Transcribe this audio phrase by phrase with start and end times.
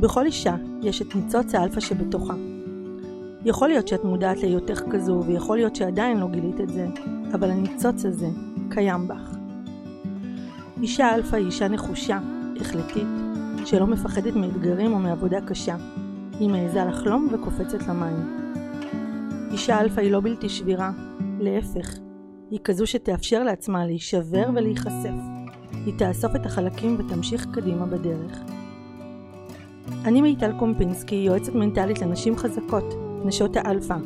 [0.00, 2.34] בכל אישה יש את ניצוץ האלפא שבתוכה.
[3.44, 6.86] יכול להיות שאת מודעת להיותך כזו, ויכול להיות שעדיין לא גילית את זה,
[7.34, 8.26] אבל הניצוץ הזה
[8.70, 9.36] קיים בך.
[10.82, 12.18] אישה אלפא היא אישה נחושה,
[12.60, 13.08] החלטית,
[13.64, 15.76] שלא מפחדת מאתגרים או מעבודה קשה.
[16.40, 18.50] היא מעיזה לחלום וקופצת למים.
[19.52, 20.90] אישה אלפא היא לא בלתי שבירה,
[21.40, 21.98] להפך,
[22.50, 25.14] היא כזו שתאפשר לעצמה להישבר ולהיחשף.
[25.72, 28.59] היא תאסוף את החלקים ותמשיך קדימה בדרך.
[30.04, 32.94] אני מיטל קומפינסקי, יועצת מנטלית לנשים חזקות,
[33.24, 33.96] נשות האלפא,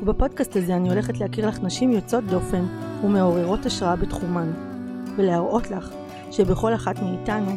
[0.00, 2.66] ובפודקאסט הזה אני הולכת להכיר לך נשים יוצאות דופן
[3.04, 4.52] ומעוררות השראה בתחומן,
[5.16, 5.90] ולהראות לך
[6.30, 7.50] שבכל אחת מאיתנו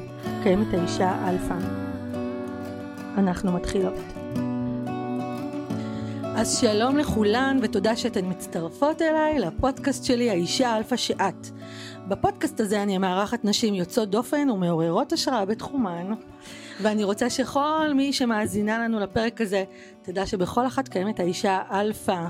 [0.43, 1.55] קיימת האישה האלפא.
[3.17, 3.93] אנחנו מתחילות.
[6.35, 11.47] אז שלום לכולן ותודה שאתן מצטרפות אליי לפודקאסט שלי האישה האלפא שאת.
[12.07, 16.13] בפודקאסט הזה אני מארחת נשים יוצאות דופן ומעוררות השראה בתחומן,
[16.81, 19.63] ואני רוצה שכל מי שמאזינה לנו לפרק הזה
[20.01, 22.25] תדע שבכל אחת קיימת האישה האלפא.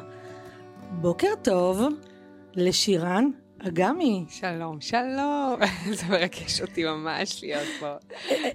[0.91, 1.81] בוקר טוב
[2.55, 4.25] לשירן אגמי.
[4.29, 5.59] שלום, שלום.
[5.97, 7.93] זה מרגש אותי ממש להיות פה.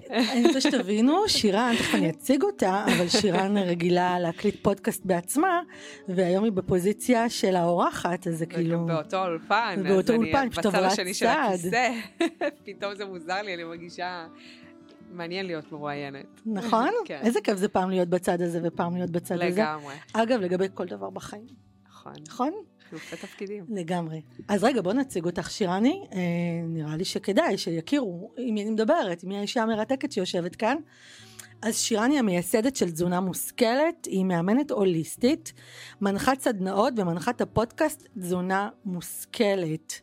[0.09, 5.61] אני רוצה שתבינו, שירן, תכף אני אציג אותה, אבל שירן רגילה להקליט פודקאסט בעצמה,
[6.07, 8.85] והיום היא בפוזיציה של האורחת, אז זה כאילו...
[8.85, 9.83] באותו אולפן.
[9.87, 10.85] באותו אולפן, פשוט עברה צד.
[10.85, 11.91] בצד השני של הכיסא,
[12.65, 14.25] פתאום זה מוזר לי, אני מרגישה...
[15.13, 16.41] מעניין להיות מרואיינת.
[16.45, 16.89] נכון?
[17.05, 17.19] כן.
[17.23, 19.47] איזה כיף זה פעם להיות בצד הזה ופעם להיות בצד לגמרי.
[19.47, 19.61] הזה.
[19.61, 19.93] לגמרי.
[20.13, 21.47] אגב, לגבי כל דבר בחיים.
[21.89, 22.13] נכון.
[22.27, 22.51] נכון?
[22.89, 23.65] חילופי תפקידים.
[23.69, 24.21] לגמרי.
[24.47, 26.05] אז רגע, בוא נציג אותך, שירני.
[26.13, 26.19] אה,
[26.67, 30.77] נראה לי שכדאי שיכירו עם מי אני מדברת, עם מי האישה המרתקת שיושבת כאן.
[31.61, 35.53] אז שירני המייסדת של תזונה מושכלת, היא מאמנת הוליסטית,
[36.01, 40.01] מנחת סדנאות ומנחת הפודקאסט תזונה מושכלת.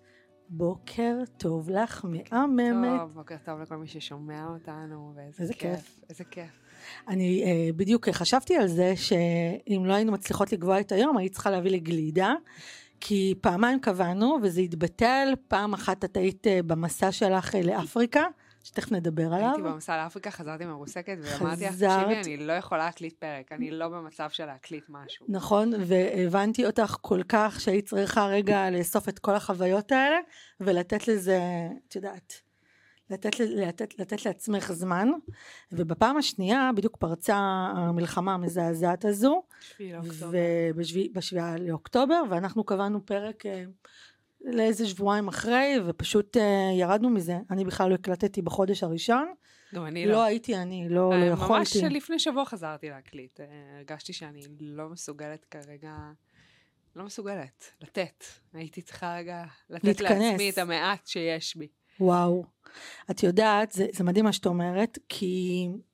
[0.52, 3.00] בוקר טוב לך, מהממת.
[3.00, 5.60] טוב, בוקר טוב לכל מי ששומע אותנו, ואיזה כיף.
[5.60, 6.00] כיף.
[6.10, 6.50] איזה כיף.
[7.08, 11.50] אני uh, בדיוק חשבתי על זה שאם לא היינו מצליחות לקבוע את היום, היית צריכה
[11.50, 12.34] להביא לי גלידה,
[13.00, 18.22] כי פעמיים קבענו וזה התבטל, פעם אחת את היית uh, במסע שלך uh, לאפריקה.
[18.64, 19.48] שתכף נדבר עליו.
[19.48, 23.88] הייתי במסע לאפריקה, חזרתי מרוסקת, ואמרתי לך, תקשיבי, אני לא יכולה להקליט פרק, אני לא
[23.88, 25.26] במצב של להקליט משהו.
[25.28, 30.16] נכון, והבנתי אותך כל כך שהיית צריכה רגע לאסוף את כל החוויות האלה,
[30.60, 31.40] ולתת לזה,
[31.88, 32.40] את יודעת,
[33.10, 35.08] לתת, לתת, לתת לעצמך זמן,
[35.72, 37.36] ובפעם השנייה בדיוק פרצה
[37.76, 39.42] המלחמה המזעזעת הזו,
[41.12, 43.64] בשביעה לאוקטובר, ואנחנו קבענו פרק אה,
[44.44, 46.40] לאיזה שבועיים אחרי, ופשוט uh,
[46.78, 47.38] ירדנו מזה.
[47.50, 49.32] אני בכלל לא הקלטתי בחודש הראשון.
[49.74, 50.12] גם אני לא.
[50.12, 51.52] לא הייתי אני, לא, לא יכולתי.
[51.54, 53.40] ממש לפני שבוע חזרתי להקליט.
[53.76, 55.92] הרגשתי שאני לא מסוגלת כרגע,
[56.96, 58.24] לא מסוגלת לתת.
[58.52, 60.30] הייתי צריכה רגע לתת להתכנס.
[60.30, 61.68] לעצמי את המעט שיש בי.
[62.00, 62.44] וואו.
[63.10, 65.89] את יודעת, זה, זה מדהים מה שאת אומרת, כי אה,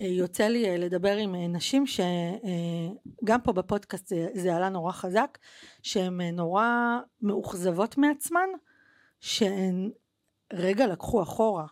[0.00, 5.38] יוצא לי אה, לדבר עם אה, נשים שגם פה בפודקאסט זה, זה עלה נורא חזק,
[5.82, 8.48] שהן נורא מאוכזבות מעצמן,
[9.20, 9.90] שהן
[10.52, 11.66] רגע לקחו אחורה.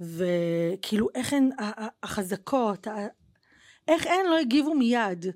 [0.00, 1.50] וכאילו איך הן
[2.02, 2.86] החזקות,
[3.88, 5.26] איך הן לא הגיבו מיד.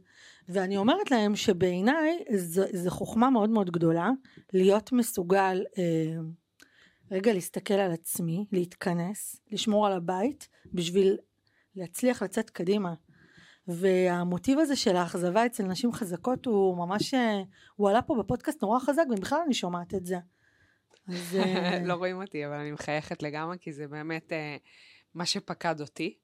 [0.49, 2.25] ואני אומרת להם שבעיניי
[2.72, 4.11] זו חוכמה מאוד מאוד גדולה
[4.53, 6.21] להיות מסוגל אה,
[7.11, 11.17] רגע להסתכל על עצמי, להתכנס, לשמור על הבית, בשביל
[11.76, 12.94] להצליח לצאת קדימה.
[13.69, 17.14] והמוטיב הזה של האכזבה אצל נשים חזקות הוא ממש,
[17.76, 20.16] הוא עלה פה בפודקאסט נורא חזק ובכלל אני שומעת את זה.
[21.08, 21.36] אז...
[21.38, 24.34] אה, לא רואים אותי, אבל אני מחייכת לגמרי, כי זה באמת uh,
[25.14, 26.19] מה שפקד אותי.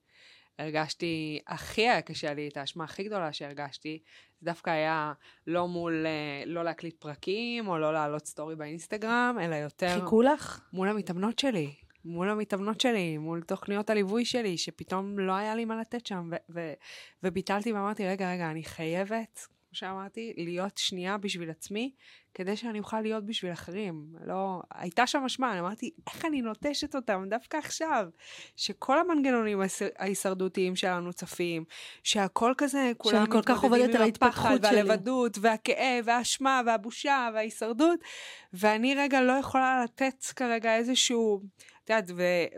[0.58, 4.02] הרגשתי, הכי היה קשה לי, את האשמה הכי גדולה שהרגשתי,
[4.40, 5.12] זה דווקא היה
[5.46, 10.00] לא מול, אה, לא להקליט פרקים, או לא להעלות סטורי באינסטגרם, אלא יותר...
[10.00, 10.60] חיכו לך?
[10.72, 11.74] מול המתאמנות שלי.
[12.06, 16.36] מול המתאמנות שלי, מול תוכניות הליווי שלי, שפתאום לא היה לי מה לתת שם, ו-
[16.54, 16.72] ו-
[17.22, 21.92] וביטלתי ואמרתי, רגע, רגע, אני חייבת, כמו שאמרתי, להיות שנייה בשביל עצמי,
[22.34, 24.06] כדי שאני אוכל להיות בשביל אחרים.
[24.26, 28.08] לא, הייתה שם אשמה, אני אמרתי, איך אני נוטשת אותם דווקא עכשיו?
[28.56, 29.60] שכל המנגנונים
[29.98, 31.64] ההישרדותיים שלנו צפים,
[32.02, 38.00] שהכל כזה, כולם מתמודדים עם הפחד והלבדות, והכאב, והאשמה, והבושה, וההישרדות,
[38.52, 41.42] ואני רגע לא יכולה לתת כרגע איזשהו...
[41.86, 42.10] את יודעת,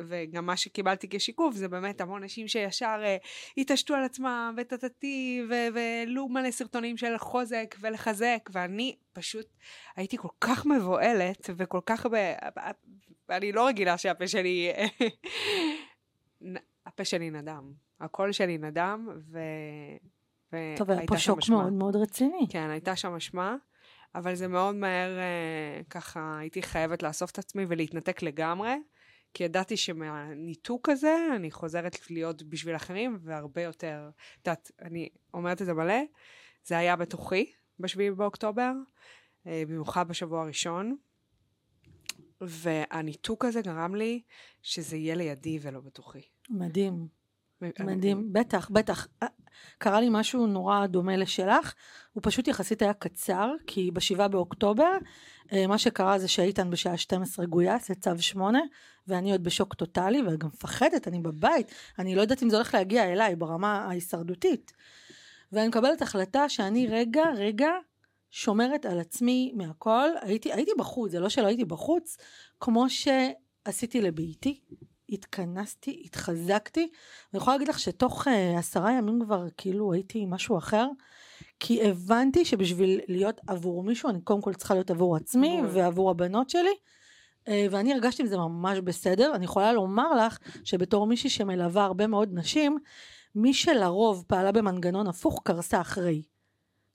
[0.09, 3.27] וגם מה שקיבלתי כשיקוף זה באמת המון נשים שישר uh,
[3.57, 5.43] התעשתו על עצמם וטטטי
[5.75, 9.47] והעלו מלא סרטונים של חוזק ולחזק ואני פשוט
[9.97, 12.33] הייתי כל כך מבוהלת וכל כך ב...
[13.31, 14.71] אני לא רגילה שהפה שלי...
[16.87, 17.73] הפה שלי נדם.
[18.01, 19.39] הקול שלי נדם ו...
[20.77, 22.47] טוב, היה פה שוק מאוד מאוד רציני.
[22.51, 23.57] כן, הייתה שם אשמה.
[24.15, 28.75] אבל זה מאוד מהר, uh, ככה, הייתי חייבת לאסוף את עצמי ולהתנתק לגמרי.
[29.35, 34.11] כי ידעתי שמהניתוק הזה אני חוזרת להיות בשביל אחרים והרבה יותר,
[34.43, 36.03] את יודעת, אני אומרת את זה מלא,
[36.65, 38.73] זה היה בתוכי בשביעי באוקטובר,
[39.47, 40.97] אה, במיוחד בשבוע הראשון,
[42.41, 44.23] והניתוק הזה גרם לי
[44.63, 46.23] שזה יהיה לידי ולא בתוכי.
[46.51, 47.18] מדהים.
[47.63, 49.07] מדהים, בטח, בטח.
[49.23, 49.29] אה,
[49.79, 51.75] קרה לי משהו נורא דומה לשלך,
[52.13, 54.97] הוא פשוט יחסית היה קצר, כי בשבעה באוקטובר,
[55.53, 58.61] אה, מה שקרה זה שאיתן בשעה 12 גויס לצו 8,
[59.07, 63.13] ואני עוד בשוק טוטאלי, וגם מפחדת, אני בבית, אני לא יודעת אם זה הולך להגיע
[63.13, 64.73] אליי ברמה ההישרדותית.
[65.53, 67.71] ואני מקבלת החלטה שאני רגע, רגע,
[68.31, 70.09] שומרת על עצמי מהכל.
[70.21, 72.17] הייתי, הייתי בחוץ, זה לא שלא הייתי בחוץ,
[72.61, 74.61] כמו שעשיתי לביתי.
[75.09, 76.89] התכנסתי, התחזקתי,
[77.33, 80.87] ואני יכולה להגיד לך שתוך uh, עשרה ימים כבר כאילו הייתי משהו אחר,
[81.61, 85.71] כי הבנתי שבשביל להיות עבור מישהו, אני קודם כל צריכה להיות עבור עצמי בוא.
[85.73, 86.75] ועבור הבנות שלי,
[87.45, 89.35] uh, ואני הרגשתי עם זה ממש בסדר.
[89.35, 92.79] אני יכולה לומר לך שבתור מישהי שמלווה הרבה מאוד נשים,
[93.35, 96.23] מי שלרוב פעלה במנגנון הפוך, קרסה אחרי.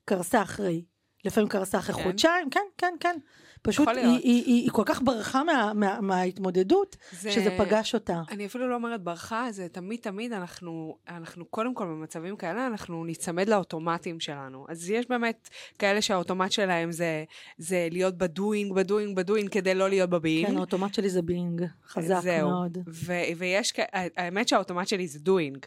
[0.06, 0.86] קרסה אחרי.
[1.26, 2.04] לפעמים קרסה אחרי כן.
[2.04, 3.18] חודשיים, כן, כן, כן.
[3.64, 8.22] פשוט היא, היא, היא, היא כל כך ברחה מה, מה, מההתמודדות, זה, שזה פגש אותה.
[8.32, 13.06] אני אפילו לא אומרת ברחה, זה תמיד תמיד אנחנו, אנחנו קודם כל במצבים כאלה, אנחנו
[13.06, 14.66] ניצמד לאוטומטים שלנו.
[14.70, 15.50] אז יש באמת
[15.80, 17.24] כאלה שהאוטומט שלהם זה,
[17.58, 20.48] זה להיות ב doing, ב doing, ב doing, כדי לא להיות ב being.
[20.48, 22.50] כן, האוטומט שלי זה being, חזק זהו.
[22.50, 22.78] מאוד.
[22.88, 25.66] ו, ויש, האמת שהאוטומט שלי זה doing.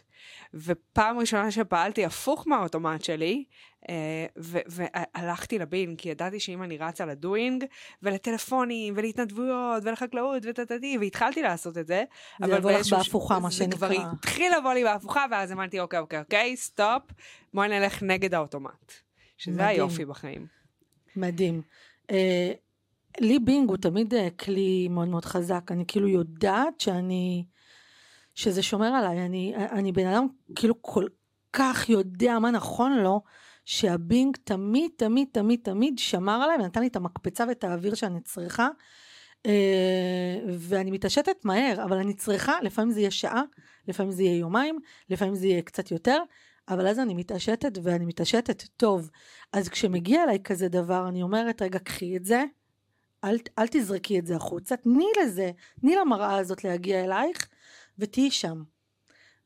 [0.53, 3.43] ופעם ראשונה שפעלתי הפוך מהאוטומט שלי,
[3.89, 4.25] אה,
[4.67, 7.65] והלכתי ל being, כי ידעתי שאם אני רצה ל doing,
[8.03, 12.03] ולטלפונים, ולהתנדבויות, ולחקלאות, וטטטי, והתחלתי לעשות את זה.
[12.45, 13.89] זה יבוא לך בהפוכה, מה שנקרא.
[13.89, 17.03] זה כבר התחיל לבוא לי בהפוכה, ואז אמרתי, אוקיי, אוקיי, אוקיי, stop,
[17.53, 18.93] בואי נלך נגד האוטומט.
[19.37, 19.69] שזה מדהים.
[19.69, 20.45] היופי בחיים.
[21.15, 21.61] מדהים.
[22.11, 22.13] Uh,
[23.19, 25.71] לי בינג הוא תמיד uh, כלי מאוד מאוד חזק.
[25.71, 27.45] אני כאילו יודעת שאני...
[28.35, 29.25] שזה שומר עליי.
[29.25, 31.05] אני, אני בן אדם כאילו כל
[31.53, 33.21] כך יודע מה נכון לו,
[33.67, 38.67] שהבינג תמיד, תמיד, תמיד, תמיד שמר עליי ונתן לי את המקפצה ואת האוויר שאני צריכה.
[39.45, 43.41] אה, ואני מתעשתת מהר, אבל אני צריכה, לפעמים זה יהיה שעה,
[43.87, 44.79] לפעמים זה יהיה יומיים,
[45.09, 46.21] לפעמים זה יהיה קצת יותר,
[46.69, 49.09] אבל אז אני מתעשתת ואני מתעשתת טוב.
[49.53, 52.43] אז כשמגיע אליי כזה דבר, אני אומרת, רגע, קחי את זה,
[53.23, 57.47] אל, אל תזרקי את זה החוצה, תני לזה, תני למראה הזאת להגיע אלייך,
[57.99, 58.63] ותהיי שם.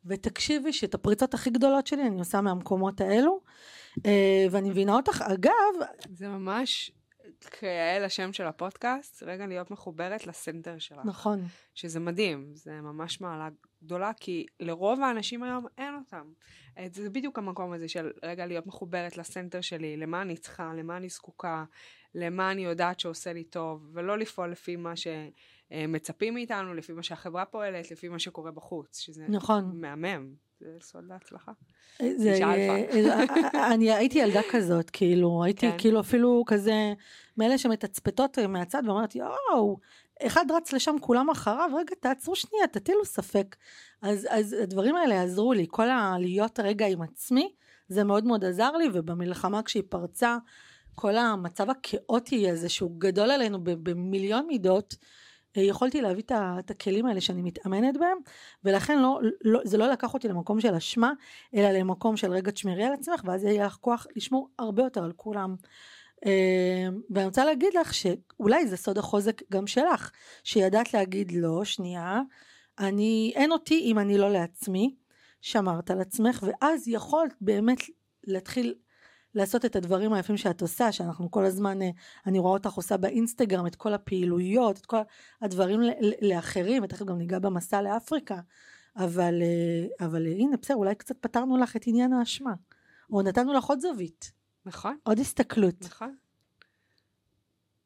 [0.06, 3.42] ותקשיבי שאת הפריצות הכי גדולות שלי אני עושה מהמקומות האלו,
[4.52, 5.22] ואני מבינה אותך.
[5.22, 5.88] אגב...
[6.10, 6.92] זה ממש
[7.60, 11.06] כיאה לשם של הפודקאסט, רגע להיות מחוברת לסנטר שלך.
[11.06, 11.46] נכון.
[11.74, 13.50] שזה מדהים, זה ממש מעלה
[13.84, 16.32] גדולה, כי לרוב האנשים היום אין אותם.
[16.78, 20.98] אה, זה בדיוק המקום הזה של רגע להיות מחוברת לסנטר שלי, למה אני צריכה, למה
[20.98, 21.66] אני זקוקה,
[22.16, 27.46] למה אני יודעת שעושה לי טוב, ולא לפעול לפי מה שמצפים מאיתנו, לפי מה שהחברה
[27.46, 29.82] פועלת, לפי מה שקורה בחוץ, שזה נכון.
[29.82, 30.51] מהמם.
[30.62, 31.52] זה סוד להצלחה.
[32.00, 32.40] זה,
[33.74, 35.78] אני הייתי ילדה כזאת, כאילו, הייתי כן.
[35.78, 36.94] כאילו אפילו כזה,
[37.38, 39.78] מאלה שמתצפתות מהצד ואומרת, יואו,
[40.22, 43.56] אחד רץ לשם, כולם אחריו, רגע, תעצרו שנייה, תטילו ספק.
[44.02, 47.52] אז, אז הדברים האלה עזרו לי, כל הלהיות רגע עם עצמי,
[47.88, 50.38] זה מאוד מאוד עזר לי, ובמלחמה כשהיא פרצה,
[50.96, 55.08] כל המצב הכאוטי הזה, שהוא גדול עלינו במיליון מידות, אה,
[55.56, 58.18] יכולתי להביא את הכלים האלה שאני מתאמנת בהם,
[58.64, 61.14] ולכן לא, לא, זה לא לקח אותי למקום של אשמה,
[61.56, 65.12] אלא למקום של רגע תשמרי על עצמך, ואז יהיה לך כוח לשמור הרבה יותר על
[65.16, 65.56] כולם.
[66.26, 70.12] אה, ואני רוצה להגיד לך שאולי זה סוד החוזק גם שלך,
[70.44, 72.22] שידעת להגיד לא, שנייה,
[72.80, 74.96] אני, אין אותי אם אני לא לעצמי,
[75.42, 77.80] שמרת על עצמך, ואז יכולת באמת
[78.24, 78.74] להתחיל
[79.36, 81.90] לעשות את הדברים היפים שאת עושה, שאנחנו כל הזמן, אה,
[82.26, 84.98] אני רואה אותך עושה באינסטגרם את כל הפעילויות, את כל
[85.42, 85.82] הדברים
[86.22, 88.40] לאחרים, ותכף גם ניגע במסע לאפריקה,
[88.98, 92.54] אבל, אה, אבל אה, הנה, בסדר, אולי קצת פתרנו לך את עניין האשמה,
[93.12, 94.32] או נתנו לך עוד זווית.
[94.66, 94.98] נכון.
[95.04, 95.76] עוד הסתכלות.
[95.82, 96.16] נכון.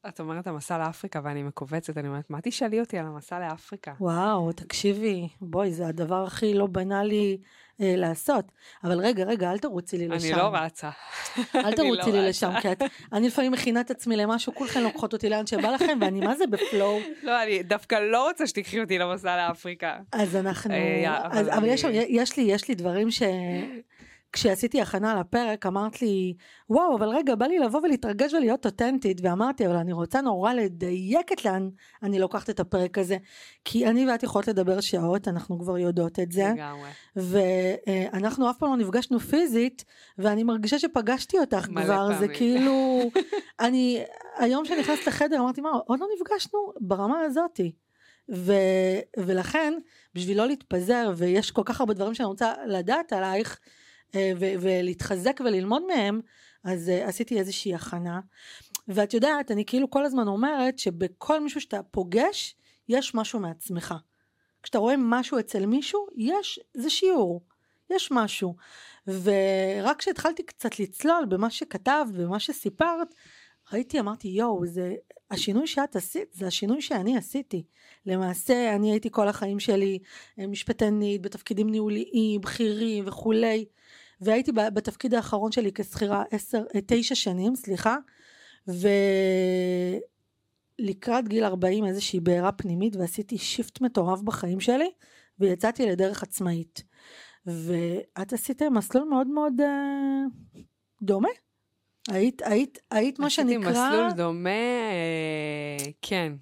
[0.08, 3.94] את אומרת המסע לאפריקה ואני מכווצת, אני אומרת, מה תשאלי אותי על המסע לאפריקה?
[4.00, 7.38] וואו, תקשיבי, בואי, זה הדבר הכי לא בנאלי
[7.82, 8.46] אה, לעשות.
[8.84, 10.34] אבל רגע, רגע, אל תרוצי לי לשם.
[10.34, 10.90] אני לא רצה.
[11.56, 12.82] אל תרוצי לי לא לשם, כי את,
[13.14, 16.48] אני לפעמים מכינה את עצמי למשהו, כולכם לוקחות אותי לאן שבא לכם, ואני מה זה
[16.48, 17.00] בפלואו.
[17.24, 19.96] לא, אני דווקא לא רוצה שתיקחי אותי למסע לאפריקה.
[20.12, 23.24] אז אנחנו, אה, אז, אבל, אבל יש, יש, לי, יש לי דברים ש...
[24.36, 26.34] כשעשיתי הכנה לפרק אמרת לי
[26.70, 29.22] וואו אבל רגע בא לי לבוא ולהתרגש ולהיות אותנטית.
[29.24, 31.70] ואמרתי אבל אני רוצה נורא לדייק את לאן
[32.04, 33.18] אני לוקחת את הפרק הזה
[33.66, 36.52] כי אני ואת יכולות לדבר שעות אנחנו כבר יודעות את זה.
[36.56, 36.90] לגמרי.
[37.16, 39.86] ואנחנו אף פעם לא נפגשנו פיזית
[40.18, 42.20] ואני מרגישה שפגשתי אותך כבר פעמים.
[42.20, 43.02] זה כאילו
[43.66, 44.04] אני
[44.38, 46.60] היום שנכנסת לחדר אמרתי מה עוד לא נפגשנו?
[46.80, 47.72] ברמה הזאתי
[48.34, 48.54] ו,
[49.18, 49.74] ולכן,
[50.16, 53.60] בשביל לא להתפזר, ויש כל כך הרבה דברים שאני רוצה לדעת עלייך,
[54.38, 56.22] ולהתחזק וללמוד מהם,
[56.64, 58.20] אז uh, עשיתי איזושהי הכנה.
[58.88, 62.56] ואת יודעת, אני כאילו כל הזמן אומרת שבכל מישהו שאתה פוגש,
[62.90, 63.94] יש משהו מעצמך.
[64.64, 67.42] כשאתה רואה משהו אצל מישהו, יש, זה שיעור,
[67.90, 68.56] יש משהו.
[69.08, 73.16] ורק כשהתחלתי קצת לצלול במה שכתבת, במה שסיפרת,
[73.74, 74.94] ראיתי, אמרתי, יואו, זה,
[75.32, 77.64] השינוי שאת עשית, זה השינוי שאני עשיתי.
[78.06, 80.00] למעשה, אני הייתי כל החיים שלי
[80.40, 83.66] אה, משפטנית, בתפקידים ניהוליים, בכירים וכולי,
[84.22, 87.98] והייתי בתפקיד האחרון שלי כשכירה עשר, אה, תשע שנים, סליחה,
[90.78, 94.90] ולקראת גיל 40 איזושהי בעירה פנימית ועשיתי שיפט מטורף בחיים שלי
[95.40, 96.84] ויצאתי לדרך עצמאית.
[97.46, 100.60] ואת עשית מסלול מאוד מאוד uh,
[101.02, 101.30] דומה.
[102.10, 103.72] היית, היית, היית מה שנקרא...
[103.72, 106.34] עשיתי מסלול דומה, uh, כן.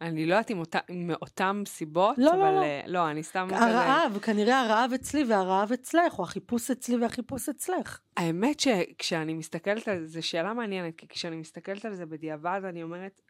[0.00, 2.66] אני לא יודעת אם אותה, מאותן סיבות, לא, אבל לא, לא.
[2.86, 3.48] לא, אני סתם...
[3.52, 4.20] הרעב, כזה...
[4.20, 8.00] כנראה הרעב אצלי והרעב אצלך, או החיפוש אצלי והחיפוש אצלך.
[8.16, 12.82] האמת שכשאני מסתכלת על זה, זו שאלה מעניינת, כי כשאני מסתכלת על זה בדיעבד, אני
[12.82, 13.20] אומרת,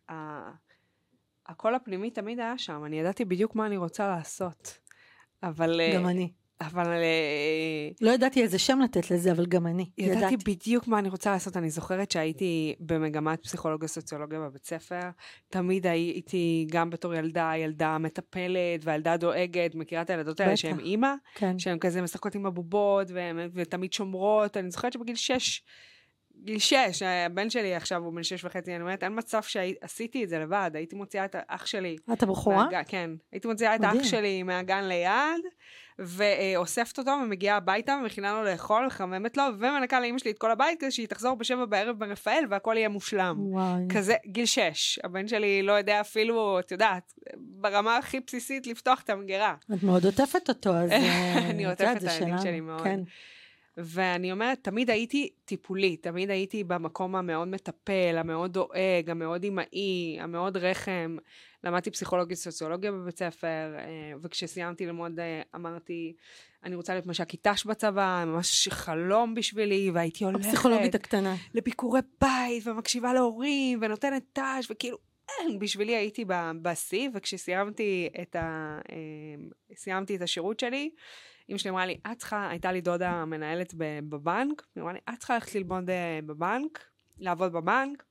[1.47, 4.79] הקול הפנימי תמיד היה שם, אני ידעתי בדיוק מה אני רוצה לעשות.
[5.43, 5.81] אבל...
[5.95, 6.33] גם אני.
[6.61, 6.87] אבל...
[8.00, 9.87] לא ידעתי איזה שם לתת לזה, אבל גם אני.
[9.99, 11.57] ידעתי, ידעתי בדיוק מה אני רוצה לעשות.
[11.57, 15.00] אני זוכרת שהייתי במגמת פסיכולוגיה סוציולוגיה בבית ספר.
[15.49, 19.75] תמיד הייתי גם בתור ילדה, ילדה מטפלת והילדה דואגת.
[19.75, 21.14] מכירה את הילדות האלה שהן אימא?
[21.35, 21.59] כן.
[21.59, 23.07] שהן כזה משחקות עם הבובות
[23.55, 24.57] ותמיד שומרות.
[24.57, 25.62] אני זוכרת שבגיל שש...
[26.45, 30.29] גיל שש, הבן שלי עכשיו הוא בן שש וחצי, אני אומרת, אין מצב שעשיתי את
[30.29, 31.97] זה לבד, הייתי מוציאה את האח שלי.
[32.13, 32.67] את הבחורה?
[32.71, 32.85] מהג...
[32.89, 33.11] כן.
[33.33, 35.45] הייתי מוציאה את האח שלי מהגן ליד,
[35.99, 40.81] ואוספת אותו ומגיעה הביתה ומכינה לו לאכול, מחממת לו, ומנקה לאמא שלי את כל הבית
[40.81, 43.37] כדי שהיא תחזור בשבע בערב ברפאל והכל יהיה מושלם.
[43.39, 43.83] וואי.
[43.89, 44.99] כזה, גיל שש.
[45.05, 49.55] הבן שלי לא יודע אפילו, את יודעת, ברמה הכי בסיסית לפתוח את המגירה.
[49.75, 50.91] את מאוד עוטפת אותו, אז...
[51.51, 52.83] אני עוטפת את הילדים שלי מאוד.
[52.83, 53.01] כן.
[53.77, 60.57] ואני אומרת, תמיד הייתי טיפולית, תמיד הייתי במקום המאוד מטפל, המאוד דואג, המאוד אמאי, המאוד
[60.57, 61.17] רחם.
[61.65, 66.15] למדתי פסיכולוגיה סוציולוגיה בבית ספר, אה, וכשסיימתי ללמוד אה, אמרתי,
[66.65, 70.45] אני רוצה להיות מש"קית ת"ש בצבא, ממש חלום בשבילי, והייתי הולכת...
[70.45, 71.35] הפסיכולוגית הקטנה.
[71.55, 74.99] לביקורי בית, ומקשיבה להורים, ונותנת ת"ש, וכאילו,
[75.29, 76.25] אין, בשבילי הייתי
[76.62, 80.91] בשיא, וכשסיימתי את, ה, אה, את השירות שלי,
[81.50, 83.75] אמא שלי אמרה לי, את צריכה, הייתה לי דודה מנהלת
[84.09, 85.90] בבנק, היא אמרה לי, את צריכה ללכת ללמוד
[86.26, 86.85] בבנק,
[87.19, 88.04] לעבוד בבנק,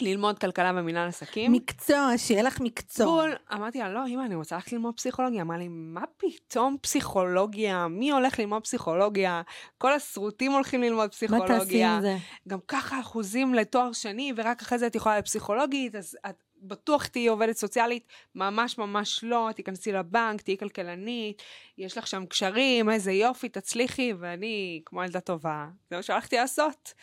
[0.00, 1.52] ללמוד כלכלה ומנהל עסקים.
[1.52, 3.06] מקצוע, שיהיה לך מקצוע.
[3.06, 5.42] בול, אמרתי לה, לא, אמא, אני רוצה ללכת ללמוד פסיכולוגיה.
[5.42, 7.88] אמרה לי, מה פתאום פסיכולוגיה?
[7.88, 9.42] מי הולך ללמוד פסיכולוגיה?
[9.78, 11.58] כל הסרוטים הולכים ללמוד פסיכולוגיה.
[11.58, 12.16] מה תעשי עם זה?
[12.48, 17.26] גם ככה אחוזים לתואר שני, ורק אחרי זה את יכולה לפסיכולוגית, אז את בטוח תהיי
[17.26, 21.42] עובדת סוציאלית, ממש ממש לא, תיכנסי לבנק, תהיי כלכלנית,
[21.78, 26.94] יש לך שם קשרים, איזה יופי, תצליחי, ואני, כמו ילדה טובה, זה מה שהלכתי לעשות.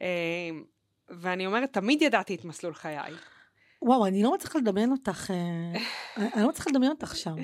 [0.00, 0.64] אמ,
[1.08, 3.12] ואני אומרת, תמיד ידעתי את מסלול חיי.
[3.82, 5.80] וואו, אני לא מצליחה לדמיין אותך, אה,
[6.34, 7.34] אני לא מצליחה לדמיין אותך שם.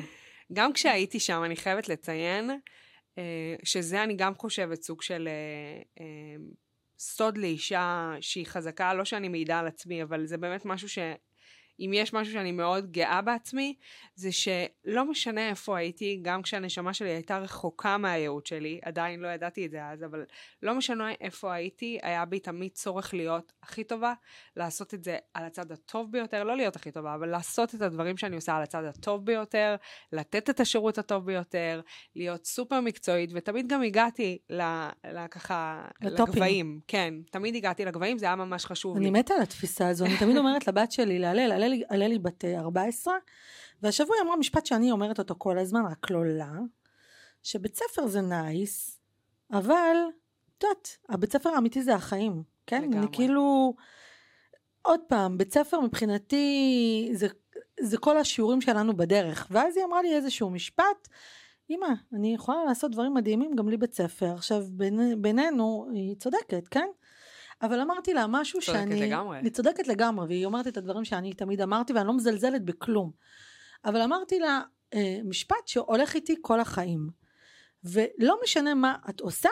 [0.52, 2.50] גם כשהייתי שם, אני חייבת לציין,
[3.18, 5.28] אה, שזה אני גם חושבת סוג של
[6.00, 6.04] אה,
[6.98, 10.98] סוד לאישה שהיא חזקה, לא שאני מעידה על עצמי, אבל זה באמת משהו ש...
[11.80, 13.74] אם יש משהו שאני מאוד גאה בעצמי,
[14.14, 19.66] זה שלא משנה איפה הייתי, גם כשהנשמה שלי הייתה רחוקה מהייעוד שלי, עדיין לא ידעתי
[19.66, 20.24] את זה אז, אבל
[20.62, 24.12] לא משנה איפה הייתי, היה בי תמיד צורך להיות הכי טובה,
[24.56, 28.16] לעשות את זה על הצד הטוב ביותר, לא להיות הכי טובה, אבל לעשות את הדברים
[28.16, 29.76] שאני עושה על הצד הטוב ביותר,
[30.12, 31.80] לתת את השירות הטוב ביותר,
[32.16, 34.62] להיות סופר מקצועית, ותמיד גם הגעתי ל...
[35.04, 36.34] ל ככה, לטופים.
[36.34, 36.80] לגבהים.
[36.88, 39.10] כן, תמיד הגעתי לגבהים, זה היה ממש חשוב אני לי.
[39.10, 43.14] אני מתה על התפיסה הזו, אני תמיד אומרת לבת שלי, להלל, עלה לי בת 14,
[43.14, 43.18] אה,
[43.82, 46.52] והשבוע היא אמרה משפט שאני אומרת אותו כל הזמן, רק לא לה,
[47.42, 49.00] שבית ספר זה נייס,
[49.52, 49.96] אבל,
[50.58, 52.82] את יודעת, הבית ספר האמיתי זה החיים, כן?
[52.82, 52.98] לגמרי.
[52.98, 53.74] אני כאילו,
[54.82, 57.26] עוד פעם, בית ספר מבחינתי זה,
[57.80, 61.08] זה כל השיעורים שלנו בדרך, ואז היא אמרה לי איזשהו משפט,
[61.70, 64.34] אמא, אני יכולה לעשות דברים מדהימים גם בלי בית ספר.
[64.34, 66.88] עכשיו, בין, בינינו, היא צודקת, כן?
[67.62, 68.94] אבל אמרתי לה משהו צודקת שאני...
[68.94, 69.38] צודקת לגמרי.
[69.38, 73.10] אני צודקת לגמרי, והיא אומרת את הדברים שאני תמיד אמרתי, ואני לא מזלזלת בכלום.
[73.84, 74.60] אבל אמרתי לה
[74.94, 77.10] אה, משפט שהולך איתי כל החיים.
[77.84, 79.48] ולא משנה מה את עושה,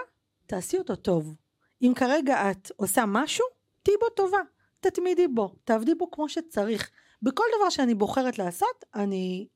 [0.47, 1.37] תעשי אותו טוב.
[1.83, 3.47] אם כרגע את עושה משהו,
[3.83, 4.39] תהיי בו טובה.
[4.81, 6.91] תתמידי בו, תעבדי בו כמו שצריך.
[7.23, 9.49] בכל דבר שאני בוחרת לעשות, אני,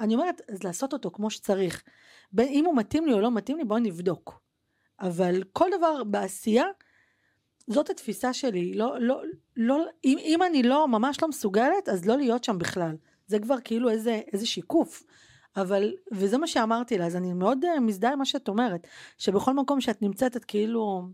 [0.00, 1.82] אני אומרת, אז לעשות אותו כמו שצריך.
[2.32, 4.40] בין אם הוא מתאים לי או לא מתאים לי, בואי נבדוק.
[5.00, 6.64] אבל כל דבר בעשייה,
[7.66, 9.22] זאת התפיסה שלי, לא, לא,
[9.56, 12.96] לא, אם, אם אני לא, ממש לא מסוגלת, אז לא להיות שם בכלל.
[13.26, 15.02] זה כבר כאילו איזה, איזה שיקוף.
[15.56, 18.86] אבל, וזה מה שאמרתי לה, אז אני מאוד uh, מזדהה עם מה שאת אומרת,
[19.18, 21.08] שבכל מקום שאת נמצאת, את כאילו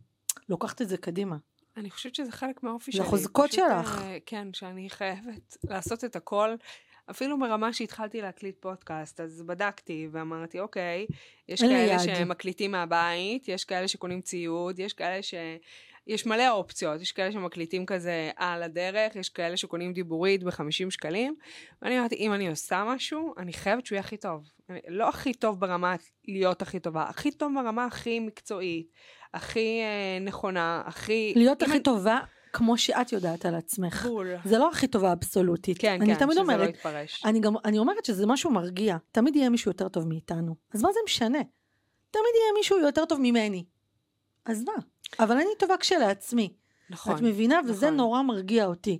[0.48, 1.36] לוקחת את זה קדימה.
[1.76, 3.00] אני חושבת שזה חלק מהאופי שלי.
[3.00, 4.02] לחוזקות פשוט, שלך.
[4.02, 6.54] אה, כן, שאני חייבת לעשות את הכל.
[7.10, 11.06] אפילו ברמה שהתחלתי להקליט פודקאסט, אז בדקתי ואמרתי, אוקיי,
[11.48, 11.98] יש כאלה.
[11.98, 15.34] שמקליטים מהבית, יש כאלה שקונים ציוד, יש כאלה ש...
[16.06, 21.34] יש מלא אופציות, יש כאלה שמקליטים כזה על הדרך, יש כאלה שקונים דיבורית ב-50 שקלים,
[21.82, 24.48] ואני אמרתי, אם אני עושה משהו, אני חייבת שהוא יהיה הכי טוב.
[24.70, 25.94] אני, לא הכי טוב ברמה
[26.28, 28.86] להיות הכי טובה, הכי טוב ברמה הכי מקצועית,
[29.34, 31.32] הכי אה, נכונה, הכי...
[31.36, 32.18] להיות הכי אני- טובה
[32.52, 34.06] כמו שאת יודעת על עצמך.
[34.06, 34.34] בול.
[34.44, 35.78] זה לא הכי טובה אבסולוטית.
[35.78, 37.22] כן, אני כן, תמיד שזה לא אומרת, יתפרש.
[37.24, 38.96] אני גם, אני אומרת שזה משהו מרגיע.
[39.12, 40.54] תמיד יהיה מישהו יותר טוב מאיתנו.
[40.74, 41.38] אז מה זה משנה?
[42.10, 43.64] תמיד יהיה מישהו יותר טוב ממני.
[44.46, 44.72] אז מה?
[45.24, 46.52] אבל אני טובה כשלעצמי.
[46.90, 47.16] נכון.
[47.16, 47.60] את מבינה?
[47.68, 47.96] וזה נכון.
[47.96, 48.98] נורא מרגיע אותי.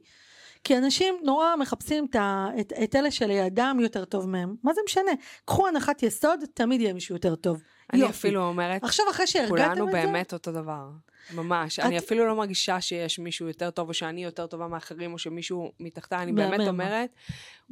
[0.65, 2.17] כי אנשים נורא מחפשים את,
[2.61, 4.55] את, את אלה שלידם יותר טוב מהם.
[4.63, 5.11] מה זה משנה?
[5.45, 7.63] קחו הנחת יסוד, תמיד יהיה מישהו יותר טוב.
[7.93, 8.13] אני יופי.
[8.13, 10.89] אפילו אומרת, עכשיו אחרי שהרגעתם כולנו את זה, באמת אותו דבר.
[11.35, 11.79] ממש.
[11.79, 15.19] אני את- אפילו לא מרגישה שיש מישהו יותר טוב, או שאני יותר טובה מאחרים, או
[15.19, 16.23] שמישהו מתחתיי.
[16.23, 16.33] אני.
[16.33, 17.11] באמת אומרת,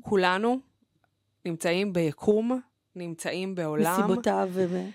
[0.01, 0.61] כולנו
[1.45, 2.61] נמצאים ביקום,
[2.97, 4.87] נמצאים בעולם, מסיבותיו, ו-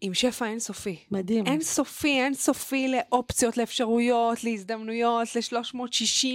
[0.00, 0.96] עם שפע אינסופי.
[1.10, 1.46] מדהים.
[1.46, 6.26] אינסופי, אינסופי לאופציות, לאפשרויות, להזדמנויות, ל-360,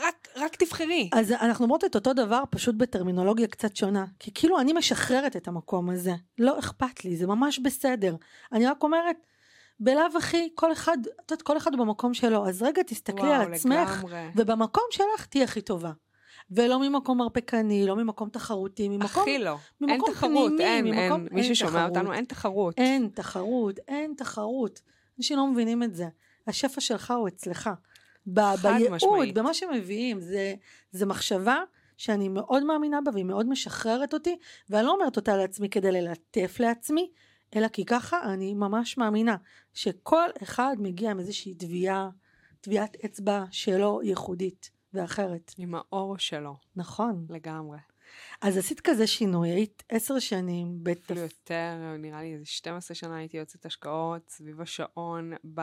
[0.00, 1.10] רק, רק תבחרי.
[1.12, 4.04] אז אנחנו אומרות את אותו דבר, פשוט בטרמינולוגיה קצת שונה.
[4.18, 6.12] כי כאילו אני משחררת את המקום הזה.
[6.38, 8.16] לא אכפת לי, זה ממש בסדר.
[8.52, 9.16] אני רק אומרת,
[9.80, 12.48] בלאו הכי, כל אחד, את יודעת, כל אחד במקום שלו.
[12.48, 14.28] אז רגע, תסתכלי על עצמך, לגמרי.
[14.36, 15.92] ובמקום שלך תהיי הכי טובה.
[16.50, 19.22] ולא ממקום הרפקני, לא ממקום תחרותי, ממקום...
[19.22, 19.50] הכי לא.
[19.80, 21.34] אין ממקום תחרות, פנימי, אין, ממקום- אין.
[21.34, 21.96] מי אין ששומע תחרות.
[21.96, 22.78] אותנו, אין תחרות.
[22.78, 24.80] אין תחרות, אין תחרות.
[25.18, 26.08] אנשים לא מבינים את זה.
[26.46, 27.70] השפע שלך הוא אצלך.
[28.26, 29.34] בייעוד.
[29.34, 30.20] במה שמביאים.
[30.20, 30.54] זה,
[30.92, 31.58] זה מחשבה
[31.96, 34.36] שאני מאוד מאמינה בה והיא מאוד משחררת אותי,
[34.70, 37.10] ואני לא אומרת אותה לעצמי כדי ללטף לעצמי,
[37.56, 39.36] אלא כי ככה אני ממש מאמינה
[39.74, 42.08] שכל אחד מגיע עם איזושהי תביעה,
[42.60, 45.54] טביעת אצבע שלו ייחודית ואחרת.
[45.58, 47.26] עם האור שלו, נכון.
[47.30, 47.78] לגמרי.
[48.42, 51.16] אז עשית כזה שינוי, היית עשר שנים אפילו בתפ...
[51.16, 55.60] יותר, נראה לי איזה 12 שנה הייתי יועצת השקעות, סביב השעון, ב...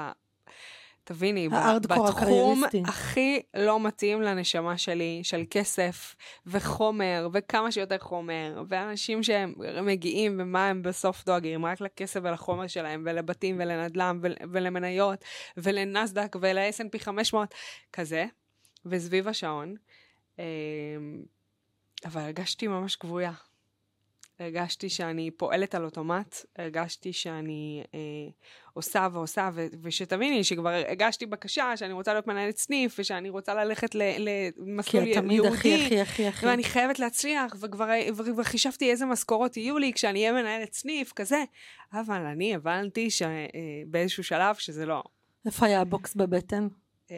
[1.04, 2.63] תביני, בתחום.
[2.86, 6.15] הכי לא מתאים לנשמה שלי, של כסף
[6.46, 13.04] וחומר, וכמה שיותר חומר, ואנשים שהם מגיעים ומה הם בסוף דואגים, רק לכסף ולחומר שלהם,
[13.06, 15.26] ולבתים ולנדל"ן ול- ולמניות,
[15.58, 17.54] ולנסדק ול-S&P 500,
[17.94, 18.26] כזה,
[18.86, 19.76] וסביב השעון.
[20.39, 20.44] אמ,
[22.06, 23.32] אבל הרגשתי ממש כבויה.
[24.39, 28.00] הרגשתי שאני פועלת על אוטומט, הרגשתי שאני אה,
[28.74, 33.96] עושה ועושה, ו- ושתביני שכבר הגשתי בקשה שאני רוצה להיות מנהלת סניף, ושאני רוצה ללכת
[33.96, 34.02] ל-
[34.58, 36.46] למסלול כי את תמיד הכי הכי הכי הכי.
[36.46, 41.44] ואני חייבת להצליח, וכבר, וכבר חישבתי איזה משכורות יהיו לי כשאני אהיה מנהלת סניף, כזה.
[41.94, 45.04] אבל אני הבנתי שבאיזשהו שלב שזה לא.
[45.46, 46.67] איפה היה הבוקס בבטן?
[47.12, 47.15] אמ,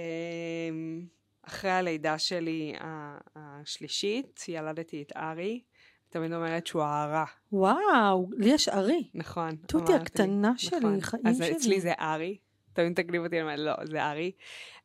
[1.43, 2.73] אחרי הלידה שלי
[3.35, 5.61] השלישית, ילדתי את ארי.
[6.09, 9.09] תמיד אומרת שהוא הערה, וואו, לי יש ארי.
[9.13, 9.55] נכון.
[9.55, 11.01] תותי הקטנה שלי, נכון.
[11.01, 11.51] חיים אז שלי.
[11.51, 12.37] אצלי זה ארי.
[12.73, 14.31] תמיד תקליב אותי, אני אומרת, לא, זה ארי.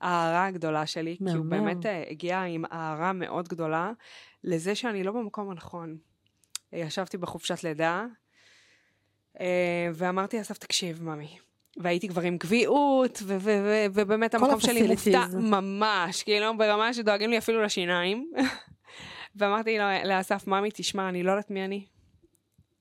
[0.00, 1.46] ההערה הגדולה שלי, כי הוא.
[1.46, 3.92] באמת אה, הגיע עם הערה מאוד גדולה
[4.44, 5.98] לזה שאני לא במקום הנכון.
[6.74, 8.06] אה, ישבתי בחופשת לידה,
[9.40, 11.38] אה, ואמרתי לאסף, תקשיב, ממי.
[11.78, 15.26] והייתי כבר עם קביעות, ו- ו- ו- ובאמת המקום שלי מופתע.
[15.34, 18.30] ממש, כאילו ברמה שדואגים לי אפילו לשיניים.
[19.36, 21.84] ואמרתי לאסף, ממי, תשמע, אני לא יודעת מי אני.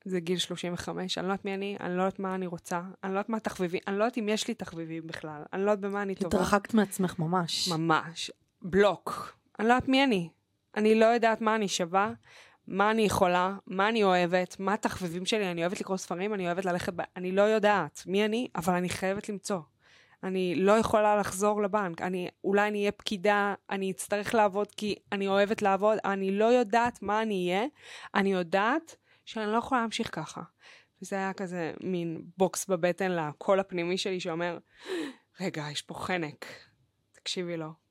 [0.06, 3.14] זה גיל 35, אני לא יודעת מי אני, אני לא יודעת מה אני רוצה, אני
[3.14, 5.92] לא יודעת מה התחביבים, אני לא יודעת אם יש לי תחביבים בכלל, אני לא יודעת
[5.92, 6.38] במה אני טובה.
[6.38, 7.70] התרחקת מעצמך ממש.
[7.72, 8.32] ממש.
[8.62, 9.38] בלוק.
[9.60, 10.30] אני לא יודעת מי אני.
[10.78, 12.14] אני לא יודעת מה אני שווה,
[12.68, 16.66] מה אני יכולה, מה אני אוהבת, מה התחביבים שלי, אני אוהבת לקרוא ספרים, אני אוהבת
[16.66, 17.02] ללכת ב...
[17.16, 19.60] אני לא יודעת מי אני, אבל אני חייבת למצוא.
[20.24, 25.28] אני לא יכולה לחזור לבנק, אני, אולי אני אהיה פקידה, אני אצטרך לעבוד כי אני
[25.28, 27.66] אוהבת לעבוד, אני לא יודעת מה אני אהיה,
[28.16, 30.42] אני יודעת שאני לא יכולה להמשיך ככה.
[31.02, 34.58] וזה היה כזה מין בוקס בבטן לקול הפנימי שלי שאומר,
[35.40, 36.46] רגע, יש פה חנק,
[37.12, 37.87] תקשיבי לו.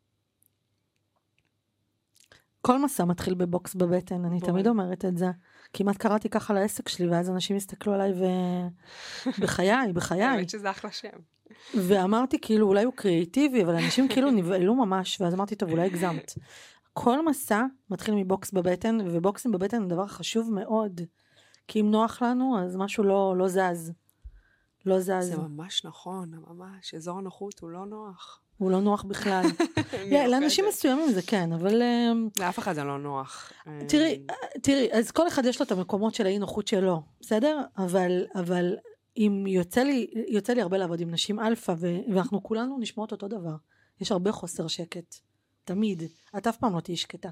[2.66, 4.50] כל מסע מתחיל בבוקס בבטן, אני בול.
[4.50, 5.26] תמיד אומרת את זה.
[5.72, 8.24] כמעט קראתי ככה לעסק שלי, ואז אנשים הסתכלו עליי ו...
[9.42, 10.22] בחיי, בחיי.
[10.22, 11.08] האמת שזה אחלה שם.
[11.74, 16.34] ואמרתי כאילו אולי הוא קריאיטיבי, אבל אנשים כאילו נבהלו ממש, ואז אמרתי טוב אולי הגזמת.
[16.92, 21.00] כל מסע מתחיל מבוקס בבטן, ובוקסים בבטן זה דבר חשוב מאוד.
[21.68, 23.92] כי אם נוח לנו, אז משהו לא, לא זז.
[24.86, 25.10] לא זז.
[25.20, 26.94] זה ממש נכון, ממש.
[26.94, 28.40] אזור הנוחות הוא לא נוח.
[28.58, 29.44] הוא לא נוח בכלל.
[30.30, 30.64] לאנשים.
[30.68, 33.52] מסוימים זה כן, אבל אמ, לאף אחד זה לא נוח.
[33.88, 37.60] תראי, אה, תראי, אז כל אחד יש לו את המקומות של האי נוחות שלו, בסדר?
[37.78, 38.76] אבל, אבל
[39.16, 43.56] אם יוצא לי, יוצא לי הרבה לעבוד עם נשים אלפא, ואנחנו כולנו נשמעות אותו דבר.
[44.00, 45.16] יש הרבה חוסר שקט.
[45.64, 46.02] תמיד.
[46.38, 47.28] את אף פעם לא תהיי שקטה.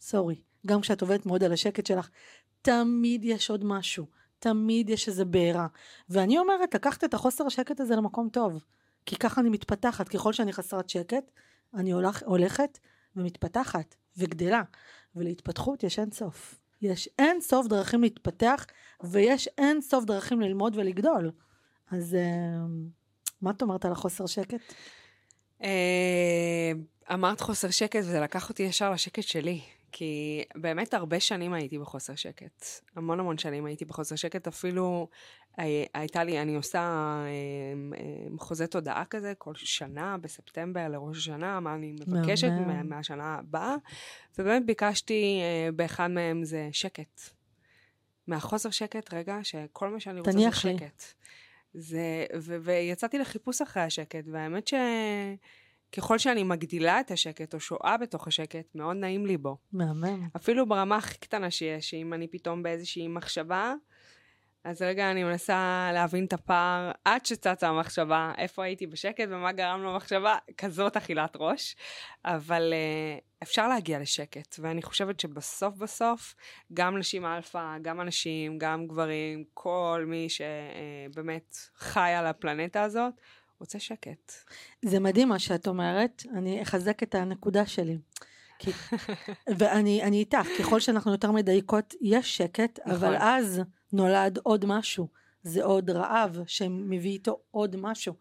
[0.00, 0.36] סורי.
[0.66, 2.08] גם כשאת עובדת מאוד על השקט שלך,
[2.62, 4.06] תמיד יש עוד משהו.
[4.38, 5.66] תמיד יש איזה בעירה.
[6.08, 8.62] ואני אומרת, לקחת את החוסר השקט הזה למקום טוב.
[9.06, 10.08] כי ככה אני מתפתחת.
[10.08, 11.30] ככל שאני חסרת שקט,
[11.74, 12.78] אני הולך, הולכת
[13.16, 14.62] ומתפתחת וגדלה.
[15.16, 16.54] ולהתפתחות יש אין סוף.
[16.82, 18.66] יש אין סוף דרכים להתפתח,
[19.04, 21.30] ויש אין סוף דרכים ללמוד ולגדול.
[21.90, 22.66] אז אה,
[23.40, 24.60] מה את אומרת על החוסר שקט?
[25.62, 26.72] אה,
[27.12, 29.60] אמרת חוסר שקט, וזה לקח אותי ישר לשקט שלי.
[29.92, 32.64] כי באמת הרבה שנים הייתי בחוסר שקט.
[32.96, 34.46] המון המון שנים הייתי בחוסר שקט.
[34.46, 35.08] אפילו
[35.56, 37.26] הי- הייתה לי, אני עושה אה,
[37.98, 38.04] אה,
[38.38, 42.48] חוזה תודעה כזה כל שנה בספטמבר לראש השנה, מה אני מבקשת.
[42.66, 43.74] מה- מהשנה הבאה.
[44.38, 47.20] ובאמת ביקשתי, אה, באחד מהם זה שקט.
[48.26, 50.76] מהחוסר שקט, רגע, שכל מה שאני רוצה זה תניח לי.
[50.78, 51.02] שקט.
[51.74, 52.00] זה,
[52.40, 54.66] ו- ויצאתי לחיפוש אחרי השקט, והאמת
[55.94, 59.56] שככל שאני מגדילה את השקט, או שוהה בתוך השקט, מאוד נעים לי בו.
[59.72, 60.28] מהמם.
[60.36, 63.74] אפילו ברמה הכי קטנה שיש, שאם אני פתאום באיזושהי מחשבה,
[64.64, 69.82] אז רגע אני מנסה להבין את הפער עד שצצה המחשבה, איפה הייתי בשקט ומה גרם
[69.82, 71.76] למחשבה, כזאת אכילת ראש.
[72.24, 76.34] אבל אה, אפשר להגיע לשקט, ואני חושבת שבסוף בסוף,
[76.72, 83.14] גם נשים אלפא, גם אנשים, גם גברים, כל מי שבאמת חי על הפלנטה הזאת,
[83.62, 84.32] רוצה שקט.
[84.84, 87.98] זה מדהים מה שאת אומרת, אני אחזק את הנקודה שלי.
[88.58, 88.70] כי,
[89.58, 92.92] ואני אני איתך, ככל שאנחנו יותר מדייקות, יש שקט, נכון.
[92.92, 93.60] אבל אז
[93.92, 95.08] נולד עוד משהו.
[95.42, 98.14] זה עוד רעב שמביא איתו עוד משהו.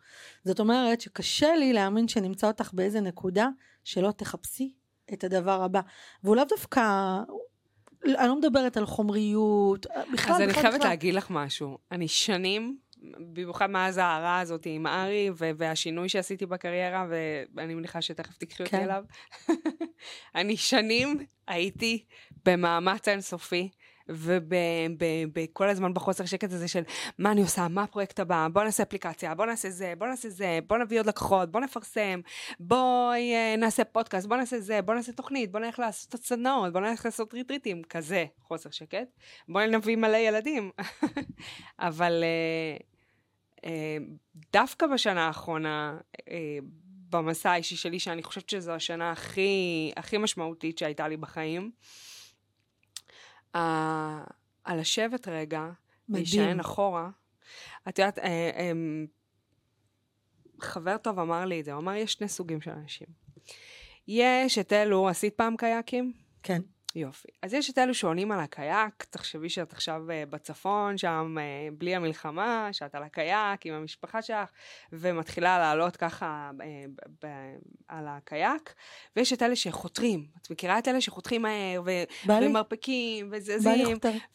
[0.46, 3.50] זאת אומרת שקשה לי להאמין שנמצא אותך באיזה נקודה
[3.84, 4.74] שלא תחפשי
[5.14, 5.82] את הדבר הבא.
[6.24, 6.82] והוא לאו דווקא,
[8.06, 10.90] אני לא מדברת על חומריות, בכלל, אז אני בכלל, חייבת בכלל.
[10.90, 11.78] להגיד לך משהו.
[11.92, 12.78] אני שנים,
[13.34, 17.06] במיוחד מאז ההערה הזאת עם ארי, והשינוי שעשיתי בקריירה,
[17.56, 18.84] ואני מניחה שתכף תקחי אותי כן.
[18.84, 19.04] אליו,
[20.36, 22.06] אני שנים הייתי
[22.46, 23.70] במאמץ אינסופי.
[25.36, 26.84] וכל הזמן בחוסר שקט הזה של
[27.18, 30.60] מה אני עושה, מה הפרויקט הבא, בוא נעשה אפליקציה, בוא נעשה זה, בוא נעשה זה,
[30.68, 32.22] בוא נביא עוד לקוחות, בוא נפרסם,
[32.60, 36.82] בואי אה, נעשה פודקאסט, בוא נעשה זה, בוא נעשה תוכנית, בוא נלך לעשות סדנאות, בוא
[36.82, 39.08] נלך לעשות ריטריטים, כזה חוסר שקט.
[39.50, 40.72] בואי נביא מלא ילדים.
[41.80, 42.91] אבל אה,
[44.54, 45.98] דווקא בשנה האחרונה,
[46.30, 46.58] אה,
[47.10, 51.72] במסע האישי שלי, שאני חושבת שזו השנה הכי, הכי משמעותית שהייתה לי בחיים,
[53.54, 55.70] על לשבת רגע.
[56.10, 57.10] להישען אחורה.
[57.90, 58.72] את יודעת, אה, אה,
[60.62, 63.08] חבר טוב אמר לי את זה, הוא אמר, יש שני סוגים של אנשים.
[64.08, 66.14] יש את אלו, עשית פעם קייקים?
[66.44, 66.62] כן.
[66.96, 67.28] יופי.
[67.42, 71.96] אז יש את אלו שעונים על הקייק, תחשבי שאת עכשיו uh, בצפון, שם uh, בלי
[71.96, 74.50] המלחמה, שאת על הקייק עם המשפחה שלך,
[74.94, 77.56] ומתחילה לעלות ככה uh, ב- ב-
[77.88, 78.74] על הקייק,
[79.16, 80.26] ויש את אלה שחותרים.
[80.42, 82.04] את מכירה את אלה שחותרים מהר, ו-
[82.46, 83.62] ומרפקים, וזזים.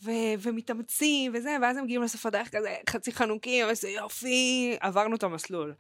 [0.03, 5.23] ו- ומתאמצים, וזה, ואז הם מגיעים לסוף הדרך כזה, חצי חנוקים, איזה יופי, עברנו את
[5.23, 5.75] המסלול.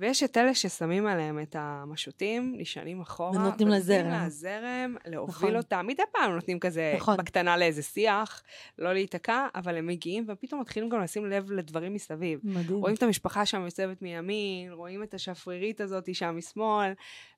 [0.00, 4.26] ויש את אלה ששמים עליהם את המשוטים, נשענים אחורה, ונותנים לזרם.
[4.26, 5.56] לזרם, להוביל נכון.
[5.56, 5.86] אותם.
[5.86, 7.16] מדי פעם נותנים כזה נכון.
[7.16, 8.42] בקטנה לאיזה שיח,
[8.78, 12.40] לא להיתקע, אבל הם מגיעים, ופתאום מתחילים גם לשים לב לדברים מסביב.
[12.42, 12.78] מדהים.
[12.80, 16.92] רואים את המשפחה שם יוצבת מימין, רואים את השפרירית הזאת שם משמאל,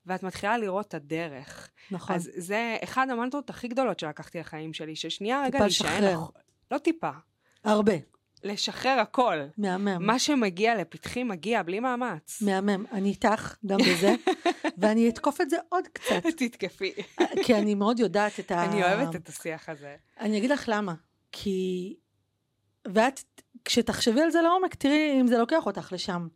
[0.05, 1.69] ואת מתחילה לראות את הדרך.
[1.91, 2.15] נכון.
[2.15, 6.13] אז זה אחד המנטרות הכי גדולות שלקחתי לחיים שלי, ששנייה רגע טיפה להישען, לשחרר.
[6.15, 6.31] אח-
[6.71, 7.09] לא טיפה,
[7.63, 7.93] הרבה.
[8.43, 9.37] לשחרר הכל.
[9.57, 10.05] מהמם.
[10.05, 12.41] מה שמגיע לפתחי מגיע בלי מאמץ.
[12.41, 12.85] מהמם.
[12.91, 14.15] אני איתך גם בזה,
[14.77, 16.93] ואני אתקוף את זה עוד קצת, תתקפי.
[17.43, 18.65] כי אני מאוד יודעת את ה...
[18.65, 19.95] אני אוהבת את השיח הזה.
[20.19, 20.93] אני אגיד לך למה.
[21.31, 21.95] כי...
[22.93, 23.21] ואת,
[23.65, 26.27] כשתחשבי על זה לעומק, תראי אם זה לוקח אותך לשם.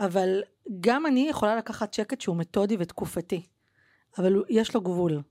[0.00, 0.42] אבל
[0.80, 3.46] גם אני יכולה לקחת שקט שהוא מתודי ותקופתי.
[4.18, 5.22] אבל יש לו גבול.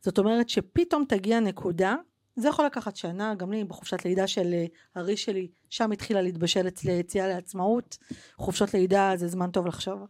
[0.00, 1.96] זאת אומרת שפתאום תגיע נקודה,
[2.36, 6.68] זה יכול לקחת שנה, גם לי בחופשת לידה של אה, ארי שלי, שם התחילה להתבשל
[6.68, 7.98] אצלי יציאה לעצמאות.
[8.36, 10.06] חופשות לידה זה זמן טוב לחשוב.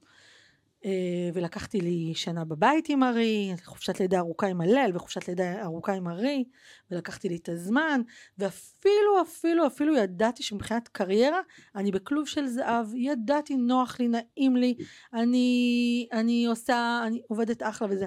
[0.85, 5.93] אה, ולקחתי לי שנה בבית עם ארי, חופשת לידה ארוכה עם הלל וחופשת לידה ארוכה
[5.93, 6.45] עם ארי,
[6.91, 8.01] ולקחתי לי את הזמן,
[8.39, 11.41] ואפילו אפילו אפילו ידעתי שמבחינת קריירה
[11.75, 14.75] אני בכלוב של זהב, ידעתי נוח לי, נעים לי,
[15.15, 18.07] אני, אני עושה, אני עובדת אחלה וזה,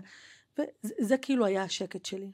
[0.60, 2.32] וזה זה כאילו היה השקט שלי.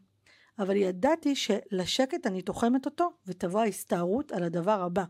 [0.60, 5.04] אבל ידעתי שלשקט אני תוחמת אותו ותבוא ההסתערות על הדבר הבא.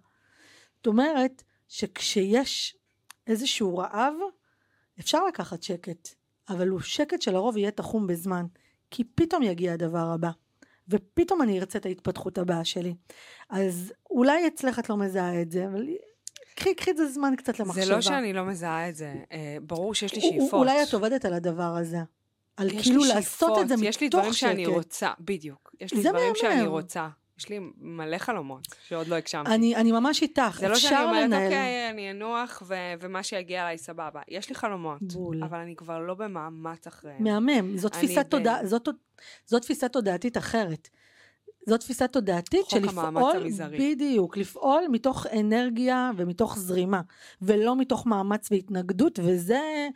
[0.75, 2.77] זאת אומרת שכשיש
[3.27, 4.13] איזשהו רעב,
[4.99, 6.09] אפשר לקחת שקט,
[6.49, 8.45] אבל הוא שקט שלרוב יהיה תחום בזמן,
[8.91, 10.29] כי פתאום יגיע הדבר הבא,
[10.89, 12.95] ופתאום אני ארצה את ההתפתחות הבאה שלי.
[13.49, 15.87] אז אולי אצלך את לא מזהה את זה, אבל
[16.55, 17.85] קחי, קחי את זה זמן קצת למחשבה.
[17.85, 20.53] זה לא שאני לא מזהה את זה, אה, ברור שיש לי שאיפות.
[20.53, 21.97] אולי את עובדת על הדבר הזה.
[22.57, 24.73] על כאילו לעשות את זה שאיפות, יש לי מתוך דברים שאני שקט.
[24.75, 25.75] רוצה, בדיוק.
[25.81, 26.67] יש לי דברים שאני מהמם.
[26.69, 27.07] רוצה.
[27.39, 29.51] יש לי מלא חלומות שעוד לא הגשמתי.
[29.51, 31.43] אני, אני ממש איתך, זה לא שאני אפשר אומרת, לנהל.
[31.45, 34.21] אוקיי, אני אנוח, ו- ומה שיגיע אליי סבבה.
[34.27, 35.43] יש לי חלומות, בול.
[35.43, 37.23] אבל אני כבר לא במאמץ אחריהם.
[37.23, 38.89] מהמם, זאת תפיסת ב- תודעה, זאת,
[39.45, 40.89] זאת תפיסה תודעתית אחרת.
[41.69, 43.47] זאת תפיסה תודעתית של לפעול.
[43.79, 47.01] בדיוק, לפעול מתוך אנרגיה ומתוך זרימה,
[47.41, 49.87] ולא מתוך מאמץ והתנגדות, וזה,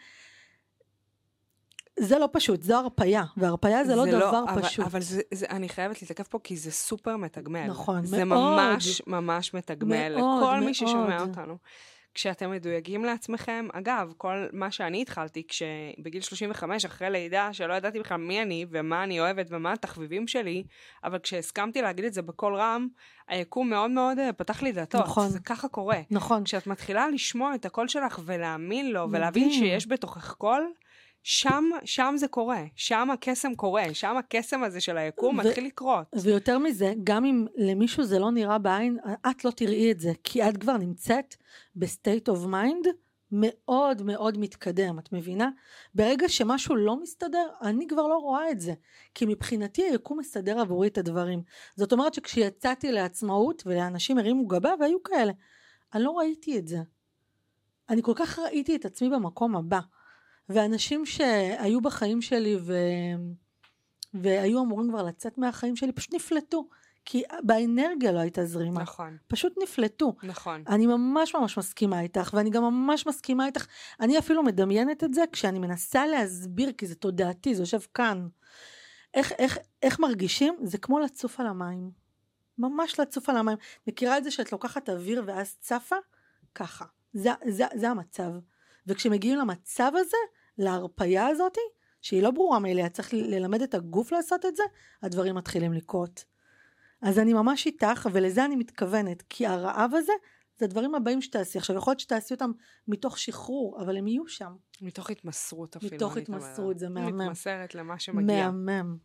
[1.99, 4.85] זה לא פשוט, זו הרפייה, והרפייה זה לא דבר אבל, פשוט.
[4.85, 7.65] אבל זה, זה, אני חייבת להתעכב פה, כי זה סופר מתגמל.
[7.67, 8.59] נכון, זה מאוד.
[8.59, 10.73] ממש ממש מתגמל מאוד, לכל מי מאוד.
[10.73, 11.57] ששומע אותנו.
[12.13, 18.17] כשאתם מדויקים לעצמכם, אגב, כל מה שאני התחלתי, כשבגיל 35, אחרי לידה, שלא ידעתי בכלל
[18.17, 20.63] מי אני, ומה אני אוהבת, ומה התחביבים שלי,
[21.03, 22.87] אבל כשהסכמתי להגיד את זה בקול רם,
[23.27, 25.01] היקום מאוד מאוד אה, פתח לי דלתות.
[25.01, 25.29] נכון.
[25.29, 26.01] זה ככה קורה.
[26.11, 29.59] נכון, כשאת מתחילה לשמוע את הקול שלך ולהאמין לו, ולהבין מדהים.
[29.59, 30.71] שיש בתוכך קול,
[31.23, 36.07] שם, שם זה קורה, שם הקסם קורה, שם הקסם הזה של היקום ו- מתחיל לקרות.
[36.13, 38.97] ויותר מזה, גם אם למישהו זה לא נראה בעין,
[39.31, 41.35] את לא תראי את זה, כי את כבר נמצאת
[41.75, 42.87] ב state of mind
[43.31, 45.49] מאוד מאוד מתקדם, את מבינה?
[45.95, 48.73] ברגע שמשהו לא מסתדר, אני כבר לא רואה את זה,
[49.15, 51.41] כי מבחינתי היקום מסדר עבורי את הדברים.
[51.75, 55.31] זאת אומרת שכשיצאתי לעצמאות ולאנשים הרימו גבה והיו כאלה,
[55.93, 56.77] אני לא ראיתי את זה.
[57.89, 59.79] אני כל כך ראיתי את עצמי במקום הבא.
[60.49, 62.73] ואנשים שהיו בחיים שלי ו...
[64.13, 66.67] והיו אמורים כבר לצאת מהחיים שלי, פשוט נפלטו.
[67.05, 68.81] כי באנרגיה לא הייתה זרימה.
[68.81, 70.15] נכון, פשוט נפלטו.
[70.23, 70.63] נכון.
[70.67, 73.65] אני ממש ממש מסכימה איתך, ואני גם ממש מסכימה איתך,
[73.99, 78.27] אני אפילו מדמיינת את זה כשאני מנסה להסביר, כי זה תודעתי, זה יושב כאן.
[79.13, 80.55] איך, איך, איך מרגישים?
[80.63, 81.91] זה כמו לצוף על המים.
[82.57, 83.57] ממש לצוף על המים.
[83.87, 85.95] מכירה את זה שאת לוקחת אוויר ואז צפה?
[86.55, 86.85] ככה.
[87.13, 88.31] זה, זה, זה המצב.
[88.87, 90.17] וכשמגיעים למצב הזה,
[90.59, 91.59] להרפייה הזאתי,
[92.01, 94.63] שהיא לא ברורה מאליה, צריך ללמד את הגוף לעשות את זה,
[95.03, 96.25] הדברים מתחילים לקרות.
[97.01, 100.13] אז אני ממש איתך, ולזה אני מתכוונת, כי הרעב הזה,
[100.57, 101.57] זה הדברים הבאים שתעשי.
[101.57, 102.51] עכשיו, יכול להיות שתעשי אותם
[102.87, 104.55] מתוך שחרור, אבל הם יהיו שם.
[104.81, 106.17] מתוך התמסרות אפילו, מתוך.
[106.17, 107.21] התמסרות, זה מהמם.
[107.21, 108.51] מתמסרת למה שמגיע.
[108.51, 108.97] מהמם.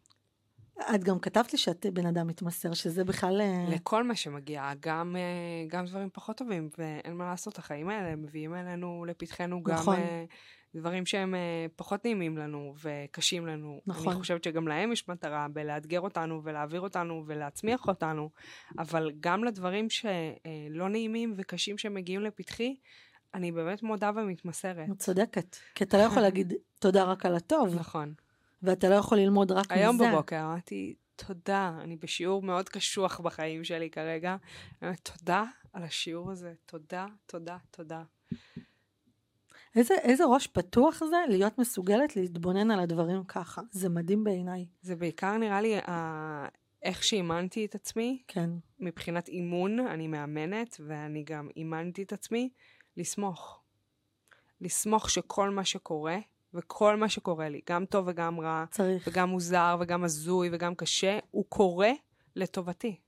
[0.95, 3.41] את גם כתבת לי שאת בן אדם מתמסר, שזה בכלל...
[3.41, 8.17] אה, לכל מה שמגיע, גם, אה, גם דברים פחות טובים, ואין מה לעשות, החיים האלה
[8.17, 9.97] מביאים אלינו, לפתחנו גם נכון.
[9.97, 10.25] אה,
[10.75, 13.81] דברים שהם אה, פחות נעימים לנו וקשים לנו.
[13.87, 14.13] נכון.
[14.13, 18.31] אני חושבת שגם להם יש מטרה בלאתגר אותנו ולהעביר אותנו ולהצמיח אותנו,
[18.79, 22.77] אבל גם לדברים שלא נעימים וקשים שמגיעים לפתחי,
[23.35, 24.91] אני באמת מודה ומתמסרת.
[24.91, 25.57] את צודקת.
[25.75, 28.15] כי אתה לא יכול להגיד תודה רק על הטוב, נכון.
[28.63, 29.81] ואתה לא יכול ללמוד רק מזה.
[29.81, 34.37] היום בבוקר אמרתי, תודה, אני בשיעור מאוד קשוח בחיים שלי כרגע.
[35.03, 38.03] תודה על השיעור הזה, תודה, תודה, תודה.
[39.77, 43.63] איזה, איזה ראש פתוח זה להיות מסוגלת להתבונן על הדברים ככה.
[43.71, 44.67] זה מדהים בעיניי.
[44.83, 46.49] זה בעיקר נראה לי ה...
[46.83, 48.51] איך שאימנתי את עצמי, כן.
[48.81, 52.51] מבחינת אימון, אני מאמנת, ואני גם אימנתי את עצמי
[52.97, 53.61] לסמוך.
[54.61, 56.19] לסמוך שכל מה שקורה,
[56.55, 59.09] וכל מה שקורה לי, גם טוב וגם רע, צריך.
[59.09, 61.91] וגם מוזר, וגם הזוי, וגם קשה, הוא קורה
[62.37, 63.01] לטובתי.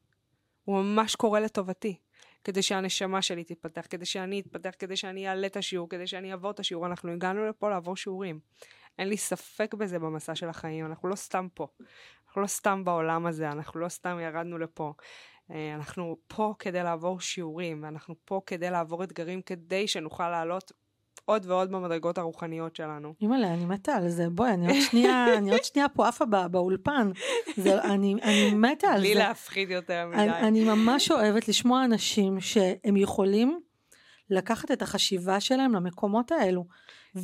[0.64, 1.96] הוא ממש קורה לטובתי.
[2.46, 6.50] כדי שהנשמה שלי תתפתח, כדי שאני אתפתח, כדי שאני אעלה את השיעור, כדי שאני אעבור
[6.50, 6.86] את השיעור.
[6.86, 8.40] אנחנו הגענו לפה לעבור שיעורים.
[8.98, 11.66] אין לי ספק בזה במסע של החיים, אנחנו לא סתם פה.
[12.26, 14.92] אנחנו לא סתם בעולם הזה, אנחנו לא סתם ירדנו לפה.
[15.50, 20.72] אה, אנחנו פה כדי לעבור שיעורים, ואנחנו פה כדי לעבור אתגרים, כדי שנוכל לעלות
[21.24, 23.14] עוד ועוד במדרגות הרוחניות שלנו.
[23.22, 24.30] אימא'לה, אני מתה על זה.
[24.30, 27.10] בואי, אני עוד שנייה, אני עוד שנייה פה עפה בא- באולפן.
[27.56, 29.18] זה, אני, אני מתה על בלי זה.
[29.18, 30.18] להפחיד יותר מדי.
[30.22, 33.60] אני, אני ממש אוהבת לשמוע אנשים שהם יכולים
[34.30, 36.64] לקחת את החשיבה שלהם למקומות האלו.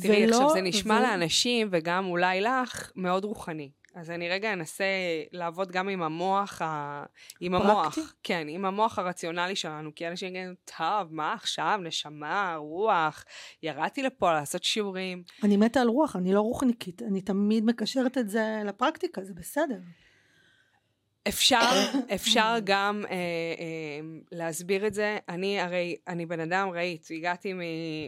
[0.01, 3.71] תראי, ולא- עכשיו זה נשמע ו- לאנשים, וגם אולי לך, מאוד רוחני.
[3.95, 4.85] אז אני רגע אנסה
[5.31, 7.03] לעבוד גם עם המוח, ה...
[7.39, 8.01] עם המוח, פרקטי?
[8.23, 13.25] כן, עם המוח הרציונלי שלנו, כי אנשים יגידו, טוב, מה עכשיו, נשמה, רוח,
[13.63, 15.23] ירדתי לפה לעשות שיעורים.
[15.43, 19.77] אני מתה על רוח, אני לא רוחניקית, אני תמיד מקשרת את זה לפרקטיקה, זה בסדר.
[21.27, 21.69] אפשר,
[22.15, 23.15] אפשר גם אה, אה,
[24.31, 25.17] להסביר את זה.
[25.29, 27.59] אני הרי, אני בן אדם, ראית, הגעתי מ-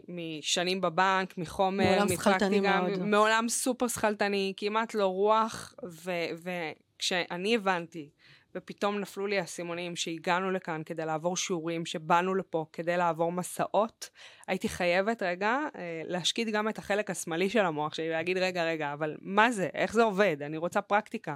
[0.08, 2.82] משנים בבנק, מחומר, מעולם מפרקטיקה.
[3.06, 6.52] מעולם סופר שכלתני, כמעט לא רוח, ו-
[6.98, 8.10] וכשאני הבנתי
[8.56, 14.10] ופתאום נפלו לי האסימונים שהגענו לכאן כדי לעבור שיעורים, שבאנו לפה כדי לעבור מסעות,
[14.48, 18.94] הייתי חייבת רגע אה, להשקיט גם את החלק השמאלי של המוח שלי, להגיד רגע, רגע,
[18.94, 19.70] אבל מה זה?
[19.74, 20.38] איך זה עובד?
[20.42, 21.36] אני רוצה פרקטיקה.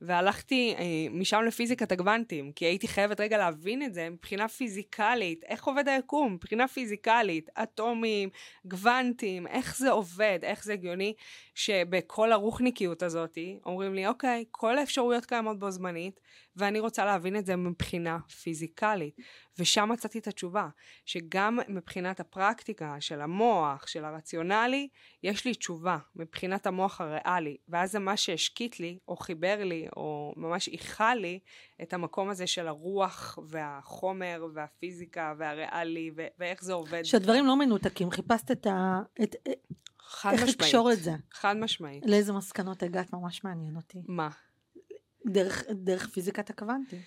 [0.00, 5.64] והלכתי אה, משם לפיזיקת הגוונטים, כי הייתי חייבת רגע להבין את זה מבחינה פיזיקלית, איך
[5.64, 8.28] עובד היקום, מבחינה פיזיקלית, אטומים,
[8.64, 11.14] גוונטים, איך זה עובד, איך זה הגיוני,
[11.54, 16.20] שבכל הרוחניקיות הזאת אומרים לי, אוקיי, כל האפשרויות קיימות בו זמנית,
[16.56, 19.16] ואני רוצה להבין את זה מבחינה פיזיקלית.
[19.58, 20.68] ושם מצאתי את התשובה,
[21.04, 24.88] שגם מבחינת הפרקטיקה של המוח, של הרציונלי,
[25.22, 30.34] יש לי תשובה מבחינת המוח הריאלי, ואז זה מה שהשקיט לי, או חיבר לי, או
[30.36, 31.38] ממש איחה לי
[31.82, 37.02] את המקום הזה של הרוח והחומר והפיזיקה והריאלי, ו- ואיך זה עובד.
[37.02, 39.00] שהדברים לא מנותקים, חיפשת את ה...
[39.22, 39.36] את...
[40.10, 40.60] חד איך משמעית.
[40.60, 41.12] לקשור את זה.
[41.32, 42.06] חד משמעית.
[42.06, 43.12] לאיזה מסקנות הגעת?
[43.12, 44.02] ממש מעניין אותי.
[44.08, 44.28] מה?
[45.26, 46.98] דרך, דרך פיזיקת הקוונטים.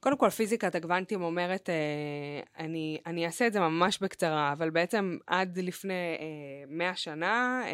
[0.00, 5.16] קודם כל, פיזיקת הגוונטים אומרת, אה, אני, אני אעשה את זה ממש בקצרה, אבל בעצם
[5.26, 6.26] עד לפני אה,
[6.68, 7.70] 100 שנה, אה,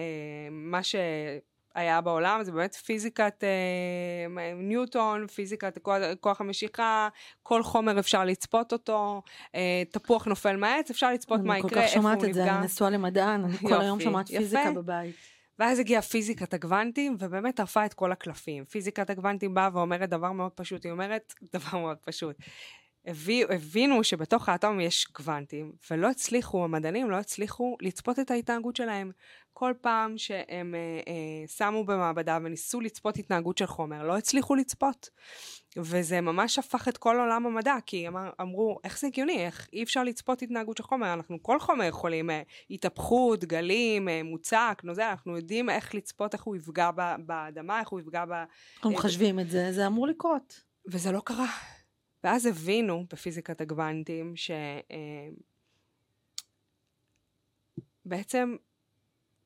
[0.50, 7.09] מה שהיה בעולם זה באמת פיזיקת אה, ניוטון, פיזיקת כוח, כוח המשיכה,
[7.42, 9.22] כל חומר אפשר לצפות אותו,
[9.54, 12.35] אה, תפוח נופל מהעץ, אפשר לצפות מה יקרה, איפה הוא אני כל כך שומעת את
[12.35, 12.56] זה, נפגע.
[12.56, 14.38] אני נשואה למדען, אני כל היום שומעת יפה.
[14.38, 15.36] פיזיקה בבית.
[15.59, 18.64] ואז הגיעה פיזיקת הגוונטים, ובאמת טרפה את כל הקלפים.
[18.64, 22.37] פיזיקת הגוונטים באה ואומרת דבר מאוד פשוט, היא אומרת דבר מאוד פשוט.
[23.07, 29.11] הביא, הבינו שבתוך האטום יש גוונטים, ולא הצליחו, המדענים לא הצליחו לצפות את ההתנהגות שלהם.
[29.53, 35.11] כל פעם שהם אה, אה, שמו במעבדה וניסו לצפות התנהגות של חומר, לא הצליחו לצפות.
[35.77, 39.47] וזה ממש הפך את כל עולם המדע, כי אמר, אמרו, איך זה הגיוני?
[39.47, 41.12] איך אי אפשר לצפות התנהגות של חומר?
[41.12, 46.42] אנחנו כל חומר יכולים, אה, התהפכות, גלים, אה, מוצק, נוזל, אנחנו יודעים איך לצפות, איך
[46.42, 48.33] הוא יפגע ב, באדמה, איך הוא יפגע ב...
[48.77, 50.61] אנחנו מחשבים את זה, זה אמור לקרות.
[50.92, 51.75] וזה לא קרה.
[52.26, 54.50] ואז הבינו בפיזיקת הגוונטים ש...
[54.90, 55.28] אה,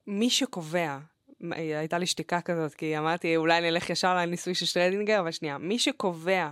[0.06, 0.98] מי שקובע,
[1.50, 5.78] הייתה לי שתיקה כזאת, כי אמרתי, אולי נלך ישר לניסוי של שרדינגר, אבל שנייה, מי
[5.78, 6.50] שקובע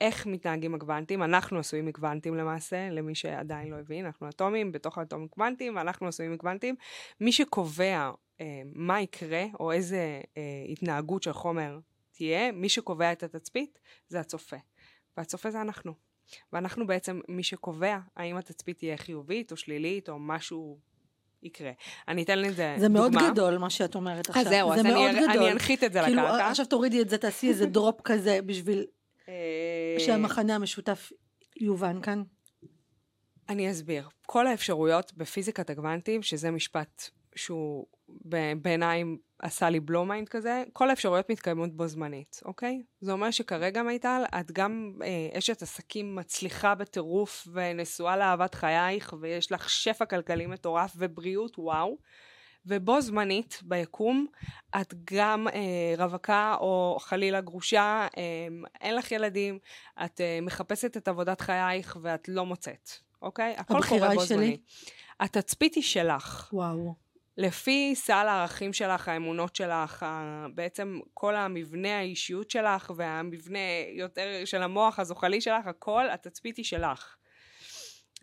[0.00, 5.28] איך מתנהגים הגוונטים, אנחנו עשויים מגוונטים למעשה, למי שעדיין לא הבין, אנחנו אטומים, בתוך האטומים
[5.36, 6.74] גוונטים, ואנחנו עשויים מגוונטים.
[7.20, 11.78] מי שקובע אה, מה יקרה, או איזה אה, התנהגות של חומר
[12.12, 14.56] תהיה, מי שקובע את התצפית, זה הצופה.
[15.20, 15.92] והצופה זה אנחנו.
[16.52, 20.78] ואנחנו בעצם מי שקובע האם התצפית תהיה חיובית או שלילית או משהו
[21.42, 21.70] יקרה.
[22.08, 23.08] אני אתן לזה זה דוגמה.
[23.08, 24.42] מאוד גדול מה שאת אומרת עכשיו.
[24.42, 25.42] אז זהו, זה אז מאוד אני, גדול.
[25.42, 26.48] אני אנחית את זה כאילו, לקרקע.
[26.48, 28.86] עכשיו תורידי את זה, תעשי איזה drop כזה בשביל
[29.28, 29.34] אה,
[29.98, 31.12] שהמחנה המשותף
[31.56, 32.22] יובן כאן.
[33.48, 34.08] אני אסביר.
[34.26, 37.86] כל האפשרויות בפיזיקת הקוונטים, שזה משפט שהוא
[38.62, 39.04] בעיניי
[39.38, 42.82] עשה לי blow mind כזה, כל האפשרויות מתקיימות בו זמנית, אוקיי?
[43.00, 49.52] זה אומר שכרגע, מיטל, את גם אה, אשת עסקים מצליחה בטירוף ונשואה לאהבת חייך, ויש
[49.52, 51.98] לך שפע כלכלי מטורף ובריאות, וואו.
[52.66, 54.26] ובו זמנית, ביקום,
[54.80, 58.48] את גם אה, רווקה או חלילה גרושה, אה,
[58.80, 59.58] אין לך ילדים,
[60.04, 62.90] את אה, מחפשת את עבודת חייך ואת לא מוצאת,
[63.22, 63.54] אוקיי?
[63.58, 64.26] הכל קורה בו שלי.
[64.26, 64.60] זמנית.
[65.20, 66.50] התצפית היא שלך.
[66.52, 66.94] וואו.
[67.36, 70.06] לפי סל הערכים שלך, האמונות שלך,
[70.54, 73.58] בעצם כל המבנה האישיות שלך והמבנה
[73.92, 77.16] יותר של המוח הזוחלי שלך, הכל, התצפית היא שלך.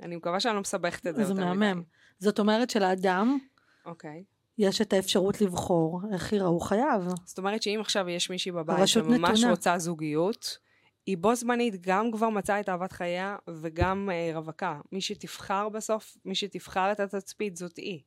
[0.02, 1.78] אני מקווה שאני לא מסבכת את זה זה מהמם.
[1.78, 1.88] מדי.
[2.20, 3.38] זאת אומרת שלאדם
[3.86, 4.24] אוקיי.
[4.58, 7.04] יש את האפשרות לבחור איך יראו חייו.
[7.26, 9.50] זאת אומרת שאם עכשיו יש מישהי בבית שממש נתונה.
[9.50, 10.58] רוצה זוגיות,
[11.06, 14.80] היא בו זמנית גם כבר מצאה את אהבת חייה וגם אה, רווקה.
[14.92, 18.02] מי שתבחר בסוף, מי שתבחר את התצפית זאת היא.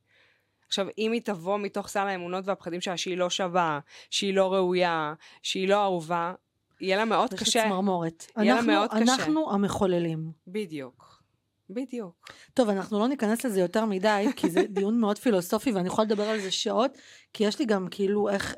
[0.71, 3.79] עכשיו, אם היא תבוא מתוך סל האמונות והפחדים שלה שהיא לא שווה,
[4.09, 6.33] שהיא לא ראויה, שהיא לא אהובה,
[6.81, 7.63] יהיה לה מאוד יש קשה.
[7.63, 8.25] צמרמורת.
[8.37, 8.99] יהיה לה אנחנו- מאוד קשה.
[9.01, 10.31] אנחנו המחוללים.
[10.47, 11.21] בדיוק.
[11.69, 12.29] בדיוק.
[12.53, 16.29] טוב, אנחנו לא ניכנס לזה יותר מדי, כי זה דיון מאוד פילוסופי, ואני יכולה לדבר
[16.29, 16.97] על זה שעות,
[17.33, 18.55] כי יש לי גם כאילו איך,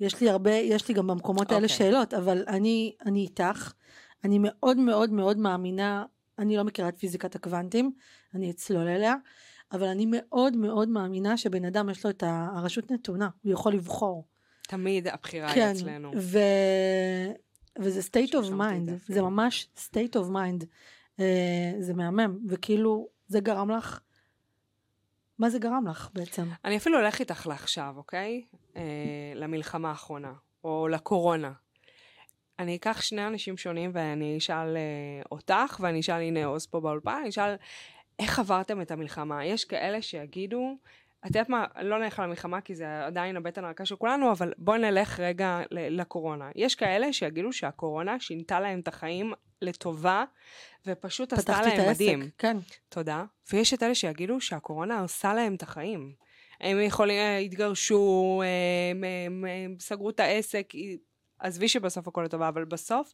[0.00, 1.76] יש לי הרבה, יש לי גם במקומות האלה אוקיי.
[1.76, 3.72] שאלות, אבל אני, אני איתך,
[4.24, 6.04] אני מאוד מאוד מאוד מאמינה,
[6.38, 7.92] אני לא מכירה את פיזיקת הקוונטים,
[8.34, 9.14] אני אצלול אליה,
[9.74, 14.24] אבל אני מאוד מאוד מאמינה שבן אדם יש לו את הרשות נתונה, הוא יכול לבחור.
[14.62, 16.12] תמיד הבחירה היא כן, אצלנו.
[16.16, 16.38] ו...
[17.78, 19.22] וזה state of mind, זה זה.
[19.22, 20.64] ממש state of mind,
[21.20, 24.00] אה, זה מהמם, וכאילו זה גרם לך,
[25.38, 26.48] מה זה גרם לך בעצם?
[26.64, 28.44] אני אפילו הולך איתך לעכשיו, אוקיי?
[28.76, 28.82] אה,
[29.34, 30.32] למלחמה האחרונה,
[30.64, 31.52] או לקורונה.
[32.58, 37.18] אני אקח שני אנשים שונים ואני אשאל אה, אותך, ואני אשאל הנה עוז פה באולפן,
[37.20, 37.54] אני אשאל
[38.18, 39.44] איך עברתם את המלחמה.
[39.44, 40.76] יש כאלה שיגידו,
[41.20, 44.52] את יודעת מה, לא נלך על המלחמה כי זה עדיין הבטן הרכה של כולנו, אבל
[44.58, 46.50] בואי נלך רגע לקורונה.
[46.54, 50.24] יש כאלה שיגידו שהקורונה שינתה להם את החיים לטובה,
[50.86, 52.30] ופשוט עשתה פתחתי את להם העסק, מדהים.
[52.38, 52.56] כן.
[52.88, 53.24] תודה.
[53.52, 56.12] ויש את אלה שיגידו שהקורונה הרסה להם את החיים.
[56.60, 60.72] הם יכולים, אה, התגרשו, אה, הם, הם, הם סגרו את העסק,
[61.38, 63.12] עזבי שבסוף הכל לטובה, אבל בסוף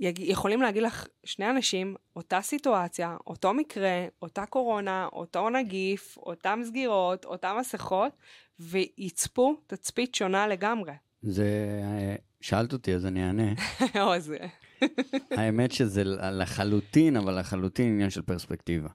[0.00, 7.24] יכולים להגיד לך שני אנשים, אותה סיטואציה, אותו מקרה, אותה קורונה, אותו נגיף, אותם סגירות,
[7.24, 8.12] אותם מסכות,
[8.60, 10.92] ויצפו תצפית שונה לגמרי.
[11.22, 11.80] זה...
[11.82, 13.52] אה, שאלת אותי, אז אני אענה.
[14.02, 14.36] או, זה...
[15.38, 18.88] האמת שזה לחלוטין, אבל לחלוטין עניין של פרספקטיבה.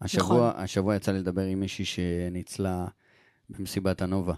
[0.00, 0.62] השבוע, נכון.
[0.62, 2.86] השבוע יצא לי לדבר עם מישהי שניצלה
[3.50, 4.34] במסיבת הנובה.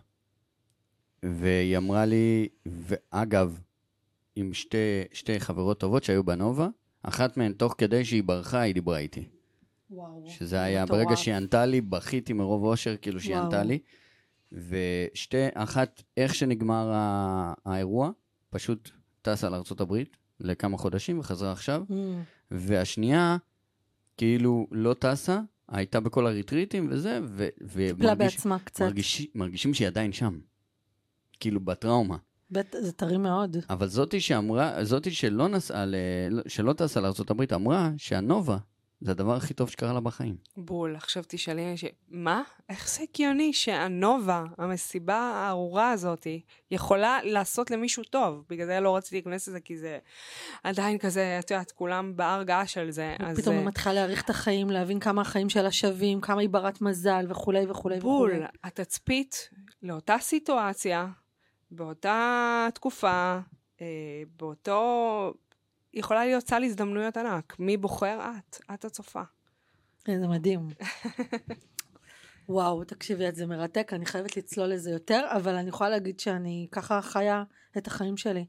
[1.23, 3.61] והיא אמרה לי, ואגב,
[4.37, 4.77] עם שתי,
[5.13, 6.69] שתי חברות טובות שהיו בנובה,
[7.03, 9.25] אחת מהן, תוך כדי שהיא ברחה, היא דיברה איתי.
[9.91, 10.25] וואו.
[10.29, 10.99] שזה היה, מטורף.
[11.05, 13.37] ברגע שהיא ענתה לי, בכיתי מרוב אושר, כאילו שהיא.
[13.37, 13.79] ענתה לי.
[14.53, 18.11] ושתי, אחת, איך שנגמר ה- האירוע,
[18.51, 18.91] פשוט
[19.23, 19.95] טסה לארה"ב
[20.41, 21.83] לכמה חודשים וחזרה עכשיו.
[21.89, 21.93] Mm,
[22.51, 23.37] והשנייה,
[24.17, 27.49] כאילו לא טסה, הייתה בכל הריטריטים וזה, ו-
[27.89, 28.85] טיפלה בעצמה קצת.
[28.85, 30.39] מרגיש, מרגישים שהיא עדיין שם.
[31.41, 32.17] כאילו בטראומה.
[32.51, 33.57] בטח, זה טרי מאוד.
[33.71, 35.95] אבל זאתי שאמרה, זאתי שלא נסעה, ל...
[36.49, 38.57] שלא טסה לארה"ב, אמרה שהנובה
[39.01, 40.37] זה הדבר הכי טוב שקרה לה בחיים.
[40.57, 41.85] בול, עכשיו תשאלי, ש...
[42.09, 42.43] מה?
[42.69, 46.27] איך זה הגיוני שהנובה, המסיבה הארורה הזאת,
[46.71, 48.45] יכולה לעשות למישהו טוב?
[48.51, 49.99] בגלל זה לא רציתי להיכנס לזה, כי זה
[50.65, 53.17] עדיין כזה, את יודעת, כולם בהר געש על זה.
[53.19, 56.49] אז פתאום אה, היא מתחילה להעריך את החיים, להבין כמה החיים שלה שווים, כמה היא
[56.49, 58.47] ברת מזל וכולי וכולי בול, וכולי.
[58.65, 59.51] התצפית
[59.83, 61.07] לאותה סיטואציה,
[61.71, 63.39] באותה תקופה,
[63.81, 65.33] אה, באותו...
[65.97, 67.57] יכולה להיות סל הזדמנויות ענק.
[67.59, 68.21] מי בוחר?
[68.21, 68.57] את.
[68.75, 69.23] את הצופה.
[70.07, 70.69] זה מדהים.
[72.49, 76.67] וואו, תקשיבי, את זה מרתק, אני חייבת לצלול לזה יותר, אבל אני יכולה להגיד שאני
[76.73, 77.45] ככה חיה
[77.79, 78.47] את החיים שלי,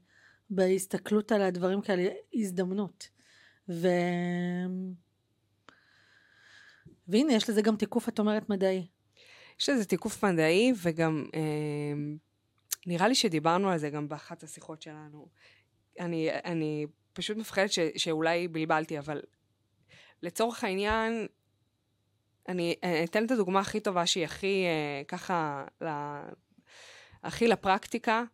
[0.50, 3.08] בהסתכלות על הדברים כאלה, הזדמנות.
[3.68, 3.88] ו...
[7.08, 8.86] והנה, יש לזה גם תיקוף, את אומרת, מדעי.
[9.60, 11.40] יש לזה תיקוף מדעי, וגם אה,
[12.86, 15.28] נראה לי שדיברנו על זה גם באחת השיחות שלנו.
[16.00, 19.22] אני, אני פשוט מפחדת ש, שאולי בלבלתי, אבל
[20.22, 21.26] לצורך העניין,
[22.48, 25.86] אני אני אתן את הדוגמה הכי טובה שהיא הכי אה, ככה, ל,
[27.22, 28.24] הכי לפרקטיקה.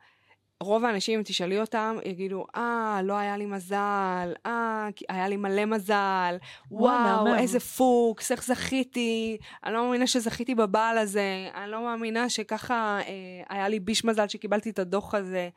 [0.61, 5.65] רוב האנשים, אם תשאלי אותם, יגידו, אה, לא היה לי מזל, אה, היה לי מלא
[5.65, 6.37] מזל,
[6.71, 7.39] וואו, מהמם.
[7.39, 11.23] איזה פוקס, איך זכיתי, אני לא מאמינה שזכיתי בבעל הזה,
[11.55, 13.13] אני לא מאמינה שככה אה,
[13.49, 15.49] היה לי ביש מזל שקיבלתי את הדוח הזה.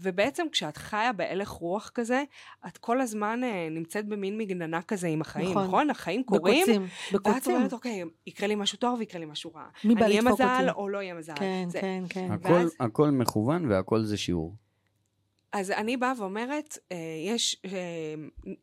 [0.00, 2.22] ובעצם כשאת חיה בהלך רוח כזה,
[2.66, 5.64] את כל הזמן אה, נמצאת במין מגננה כזה עם החיים, נכון.
[5.64, 5.90] נכון?
[5.90, 6.82] החיים קורים, בקוצים,
[7.12, 7.54] ואת בקוצים.
[7.56, 9.64] אומרת, אוקיי, יקרה לי משהו טוב ויקרה לי משהו רע.
[9.84, 10.78] מי בא אני אהיה לדפוק מזל אותי?
[10.78, 11.32] או לא יהיה מזל.
[11.36, 12.28] כן, זה- כן, כן.
[12.32, 14.55] הכל, ואז- הכל מכוון והכל זה שיעור.
[15.56, 16.96] אז אני באה ואומרת, אה,
[17.26, 18.14] יש, אה,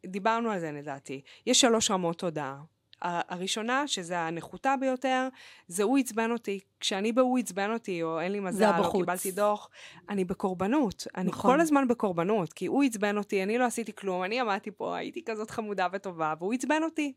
[0.06, 2.62] דיברנו על זה לדעתי, יש שלוש רמות תודעה.
[3.06, 5.28] הראשונה, שזה הנחותה ביותר,
[5.68, 6.60] זה הוא עצבן אותי.
[6.80, 8.92] כשאני בהוא עצבן אותי, או אין לי מזל, או.
[8.92, 9.70] קיבלתי דוח,
[10.10, 11.08] אני בקורבנות.
[11.18, 11.52] אני נכון.
[11.52, 15.24] כל הזמן בקורבנות, כי הוא עצבן אותי, אני לא עשיתי כלום, אני עמדתי פה, הייתי
[15.26, 17.14] כזאת חמודה וטובה, והוא עצבן אותי.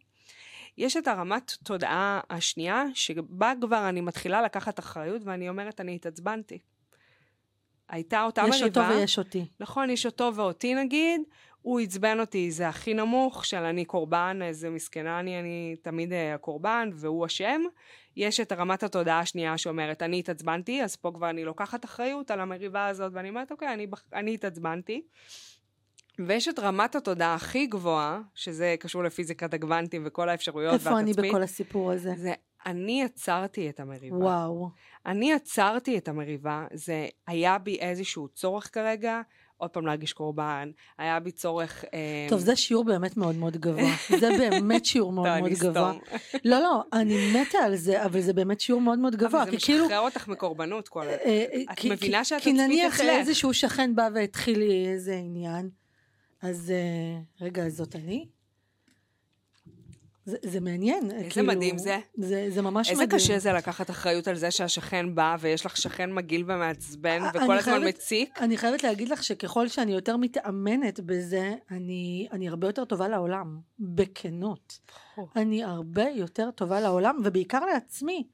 [0.79, 6.59] יש את הרמת תודעה השנייה, שבה כבר אני מתחילה לקחת אחריות, ואני אומרת, אני התעצבנתי.
[7.89, 8.81] הייתה אותה יש מריבה.
[8.87, 9.47] אותו ויש אותי.
[9.61, 11.21] נכון, יש אותו ואותי נגיד,
[11.63, 16.35] הוא עצבן אותי, זה הכי נמוך, של אני קורבן, איזה מסכנה אני, אני תמיד אה,
[16.35, 17.61] הקורבן, והוא אשם.
[18.17, 22.41] יש את רמת התודעה השנייה שאומרת, אני התעצבנתי, אז פה כבר אני לוקחת אחריות על
[22.41, 25.03] המריבה הזאת, ואני אומרת, אוקיי, אני, אני התעצבנתי.
[26.19, 31.31] ויש את רמת התודעה הכי גבוהה, שזה קשור לפיזיקת הגוונטים וכל האפשרויות איפה אני והתצפית,
[31.31, 32.13] בכל הסיפור הזה?
[32.17, 32.33] זה
[32.67, 34.17] אני עצרתי את המריבה.
[34.17, 34.69] וואו.
[35.07, 39.21] אני עצרתי את המריבה, זה היה בי איזשהו צורך כרגע,
[39.57, 41.85] עוד פעם להרגיש קורבן, היה בי צורך...
[41.95, 43.91] אה, טוב, זה שיעור באמת מאוד מאוד גבוה.
[44.21, 45.93] זה באמת שיעור מאוד מאוד גבוה.
[46.45, 49.43] לא, לא, אני מתה על זה, אבל זה באמת שיעור מאוד מאוד גבוה.
[49.43, 49.85] אבל זה כאילו...
[49.85, 51.03] משחרר אותך מקורבנות כל...
[51.09, 53.09] אה, אה, את כי- מבינה כי- שהתצפית כי נניח אצלך.
[53.09, 55.71] איזשהו שכן בא והתחיל לי איזה עניין,
[56.43, 58.29] אז אה, רגע, זאת אני?
[60.27, 61.11] זה, זה מעניין.
[61.11, 61.99] איזה מדהים זה.
[62.17, 63.21] זה, זה ממש איזה מדהים.
[63.21, 67.43] קשה זה לקחת אחריות על זה שהשכן בא ויש לך שכן מגעיל ומעצבן אה, וכל
[67.43, 68.39] הזמן חייבת- מציק.
[68.41, 73.59] אני חייבת להגיד לך שככל שאני יותר מתאמנת בזה, אני, אני הרבה יותר טובה לעולם,
[73.79, 74.79] בכנות.
[75.37, 78.27] אני הרבה יותר טובה לעולם, ובעיקר לעצמי.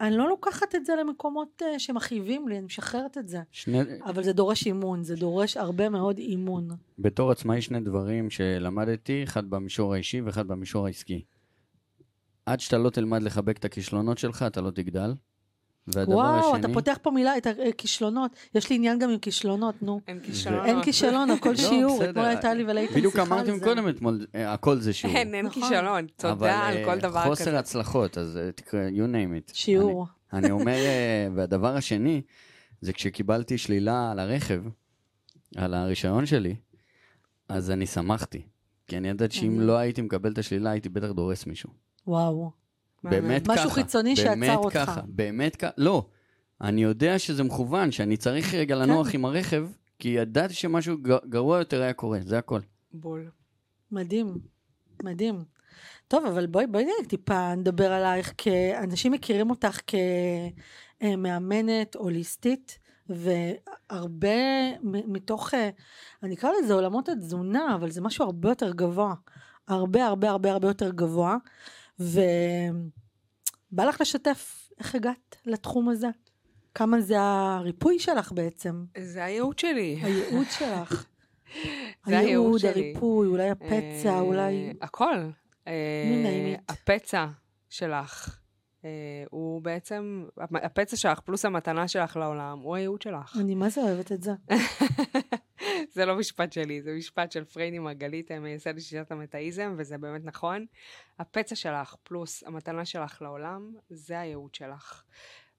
[0.00, 3.38] אני לא לוקחת את זה למקומות uh, שמכאיבים לי, אני משחררת את זה.
[3.50, 6.68] שני, אבל זה דורש אימון, זה דורש הרבה מאוד אימון.
[6.98, 11.24] בתור עצמאי שני דברים שלמדתי, אחד במישור האישי ואחד במישור העסקי.
[12.46, 15.14] עד שאתה לא תלמד לחבק את הכישלונות שלך, אתה לא תגדל.
[15.86, 16.60] והדבר וואו, השני...
[16.60, 18.30] אתה פותח פה מילה, את הכישלונות.
[18.54, 20.00] יש לי עניין גם עם כישלונות, נו.
[20.08, 20.66] אין כישלונות.
[20.66, 21.98] אין כישלון, הכל לא, שיעור.
[21.98, 22.10] בסדר.
[22.10, 23.64] אתמול הייתה לי ולאיתן בדיוק שיחה אמרתי על זה.
[23.64, 25.16] קודם אתמול, אה, הכל זה שיעור.
[25.16, 25.62] אין, אין נכון.
[25.62, 25.86] כישלון.
[25.86, 27.28] אבל, תודה על אה, כל דבר כזה.
[27.28, 29.54] חוסר הצלחות, אז אה, תקרא, you name it.
[29.54, 30.06] שיעור.
[30.32, 32.22] אני, אומר, אה, והדבר השני,
[32.80, 34.62] זה כשקיבלתי שלילה על הרכב,
[35.56, 36.56] על הרישיון שלי,
[37.48, 38.42] אז אני שמחתי.
[38.86, 41.70] כי אני ידעתי שאם לא הייתי מקבל את השלילה, הייתי בטח דורס מישהו.
[42.06, 42.63] וואו.
[43.10, 43.74] באמת משהו ככה.
[43.74, 44.76] חיצוני שעצר באמת אותך.
[44.76, 45.70] ככה, באמת ככה.
[45.78, 46.06] לא,
[46.60, 49.66] אני יודע שזה מכוון, שאני צריך רגע לנוח עם הרכב,
[49.98, 50.96] כי ידעתי שמשהו
[51.28, 52.60] גרוע יותר היה קורה, זה הכל.
[52.92, 53.30] בול.
[53.92, 54.38] מדהים,
[55.02, 55.44] מדהים.
[56.08, 59.80] טוב, אבל בואי, בואי טיפה נדבר עלייך, כי אנשים מכירים אותך
[61.00, 62.78] כמאמנת הוליסטית,
[63.08, 64.28] והרבה
[64.82, 65.70] מתוך, אה,
[66.22, 69.14] אני אקרא לזה עולמות התזונה, אבל זה משהו הרבה יותר גבוה.
[69.68, 71.36] הרבה הרבה הרבה הרבה יותר גבוה.
[71.98, 76.08] ובא לך לשתף איך הגעת לתחום הזה?
[76.74, 78.84] כמה זה הריפוי שלך בעצם?
[78.98, 80.00] זה הייעוד שלי.
[80.02, 81.06] הייעוד שלך.
[82.06, 82.70] זה הייעוד שלי.
[82.70, 84.72] הריפוי, אולי הפצע, אה, אולי...
[84.80, 85.18] הכל.
[85.68, 86.54] אה.
[86.68, 87.26] הפצע
[87.70, 88.43] שלך
[89.30, 93.36] הוא בעצם, הפצע שלך פלוס המתנה שלך לעולם הוא הייעוד שלך.
[93.40, 94.32] אני מה זה אוהבת את זה.
[95.94, 100.66] זה לא משפט שלי, זה משפט של פריידי מרגלית, מייסד שיטת המטאיזם, וזה באמת נכון.
[101.18, 105.04] הפצע שלך פלוס המתנה שלך לעולם, זה הייעוד שלך.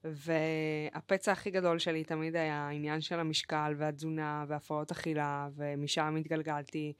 [0.04, 6.92] והפצע הכי גדול שלי תמיד היה העניין של המשקל והתזונה והפרעות אכילה, ומשם התגלגלתי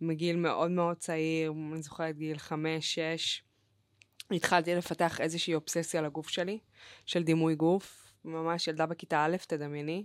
[0.00, 3.42] מגיל מאוד מאוד צעיר, אני זוכרת גיל חמש, שש.
[4.32, 6.58] התחלתי לפתח איזושהי אובססיה לגוף שלי,
[7.06, 10.04] של דימוי גוף, ממש ילדה בכיתה א', תדמייני.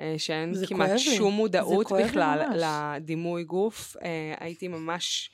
[0.00, 1.16] אה, שאין כמעט כואב לי.
[1.16, 2.62] שום מודעות בכלל ממש.
[2.62, 3.96] לדימוי גוף.
[4.02, 5.30] אה, הייתי ממש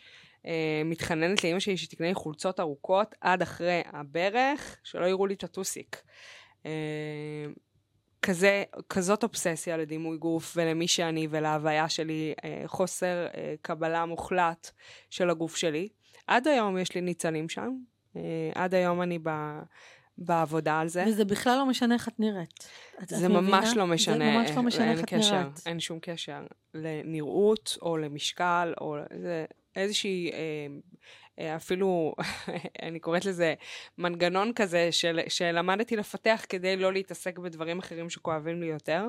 [0.47, 5.45] אה, מתחננת לאמא שלי שתקנה לי חולצות ארוכות עד אחרי הברך, שלא יראו לי את
[5.45, 6.03] הטוסיק.
[8.23, 12.35] כזה, כזאת אובססיה לדימוי גוף ולמי שאני ולהוויה שלי,
[12.67, 13.27] חוסר
[13.63, 14.71] קבלה מוחלט
[15.11, 15.89] של הגוף שלי.
[16.27, 17.71] עד היום יש לי ניצנים שם,
[18.55, 19.31] עד היום אני ב,
[20.19, 21.05] בעבודה על זה.
[21.09, 22.69] וזה בכלל לא משנה איך את נראית.
[23.03, 23.75] את- זה את ממש מבינה?
[23.77, 25.63] לא משנה, זה ממש לא משנה איך את קשר, נראית.
[25.67, 26.41] אין שום קשר
[26.75, 29.45] לנראות או למשקל או זה
[29.77, 30.39] איזושהי, אה,
[31.39, 32.15] אה, אפילו,
[32.83, 33.55] אני קוראת לזה
[33.99, 39.07] מנגנון כזה של, שלמדתי לפתח כדי לא להתעסק בדברים אחרים שכואבים לי יותר.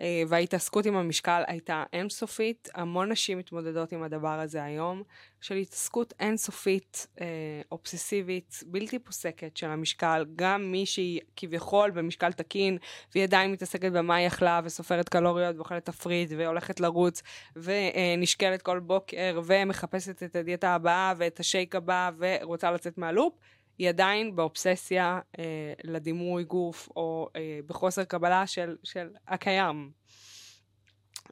[0.00, 5.02] אה, וההתעסקות עם המשקל הייתה אינסופית, המון נשים מתמודדות עם הדבר הזה היום,
[5.40, 7.26] של התעסקות אינסופית, אה,
[7.72, 12.78] אובססיבית, בלתי פוסקת של המשקל, גם מי שהיא כביכול במשקל תקין,
[13.14, 17.22] והיא עדיין מתעסקת במה היא אכלה, וסופרת קלוריות, ואוכלת תפריט, והולכת לרוץ,
[17.56, 23.34] ונשקלת כל בוקר, ומחפשת את הדיאטה הבאה, ואת השייק הבא, ורוצה לצאת מהלופ,
[23.78, 29.90] היא עדיין באובססיה אה, לדימוי גוף, או אה, בחוסר קבלה של, של הקיים.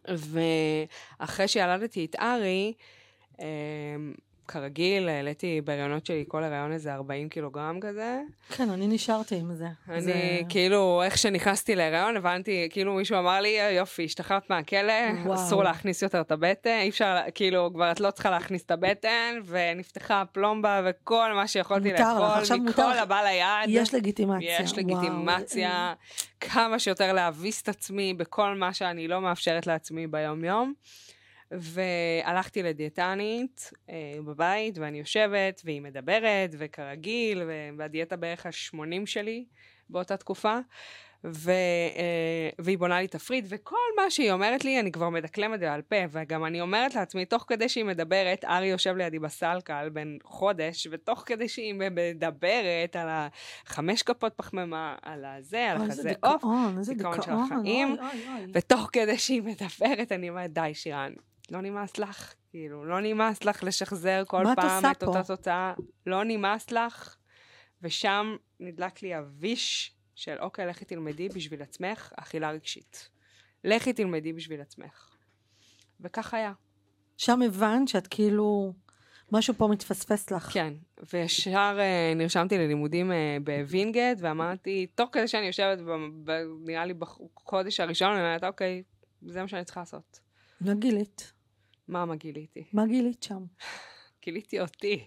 [0.08, 2.72] ואחרי שילדתי את ארי,
[3.40, 3.46] אה,
[4.52, 8.20] כרגיל, העליתי בהריונות שלי כל הריון איזה 40 קילוגרם כזה.
[8.56, 9.66] כן, אני נשארתי עם זה.
[9.88, 10.12] אני זה-
[10.48, 14.92] כאילו, איך שנכנסתי להיריון, הבנתי, כאילו מישהו אמר לי, יופי, השתחררת מהכלא,
[15.24, 15.34] וואו.
[15.34, 19.38] אסור להכניס יותר את הבטן, אי אפשר, כאילו, כבר את לא צריכה להכניס את הבטן,
[19.46, 22.82] ונפתחה הפלומבה וכל מה שיכולתי לאכול, מכל.
[22.98, 23.46] הבא ליד.
[23.82, 24.60] יש לגיטימציה.
[24.60, 24.80] יש וואו.
[24.82, 25.94] לגיטימציה,
[26.40, 30.74] כמה שיותר להביס את עצמי בכל מה שאני לא מאפשרת לעצמי ביום-יום.
[31.52, 33.94] והלכתי לדיאטנית אה,
[34.24, 37.42] בבית, ואני יושבת, והיא מדברת, וכרגיל,
[37.78, 39.44] והדיאטה בערך ה-80 שלי
[39.90, 40.58] באותה תקופה.
[41.24, 41.50] ו,
[41.96, 45.96] אה, והיא בונה לי תפריט, וכל מה שהיא אומרת לי, אני כבר מדקלמת בעל פה,
[46.10, 51.22] וגם אני אומרת לעצמי, תוך כדי שהיא מדברת, ארי יושב לידי בסלקל בן חודש, ותוך
[51.26, 56.42] כדי שהיא מדברת על החמש כפות פחמימה, על הזה, על החזה עוף,
[56.88, 57.30] דיכאון, של.
[57.30, 57.88] החיים.
[57.88, 58.50] אוי, אוי, אוי.
[58.52, 61.12] ותוך כדי שהיא מדברת, אני אומרת, די, שירן,
[61.50, 62.34] לא נמאס לך?
[62.50, 65.06] כאילו, לא נמאס לך לשחזר כל את פעם את פה?
[65.06, 65.74] אותה תוצאה?
[66.06, 67.16] לא נמאס לך?
[67.82, 73.08] ושם נדלק לי איזה וויש של, אוקיי, לכי תלמדי בשביל עצמך אכילה רגשית.
[73.64, 75.08] לכי תלמדי בשביל עצמך.
[76.00, 76.52] וכך היה.
[77.16, 78.72] שם הבנת שאת כאילו,
[79.32, 80.52] משהו פה מתפספס לך.
[80.52, 80.74] כן,
[81.12, 85.90] וישר אה, נרשמתי ללימודים אה, בווינגייט, ואמרתי, תוך כדי שאני יושבת, ב,
[86.24, 86.32] ב,
[86.64, 88.82] נראה לי בחודש הראשון, אני אומרת, אוקיי,
[89.22, 90.20] זה מה שאני צריכה לעשות.
[90.64, 91.32] מה גילית?
[91.88, 92.64] מה, מה גיליתי?
[92.72, 93.44] מה גילית שם?
[94.24, 95.04] גיליתי אותי.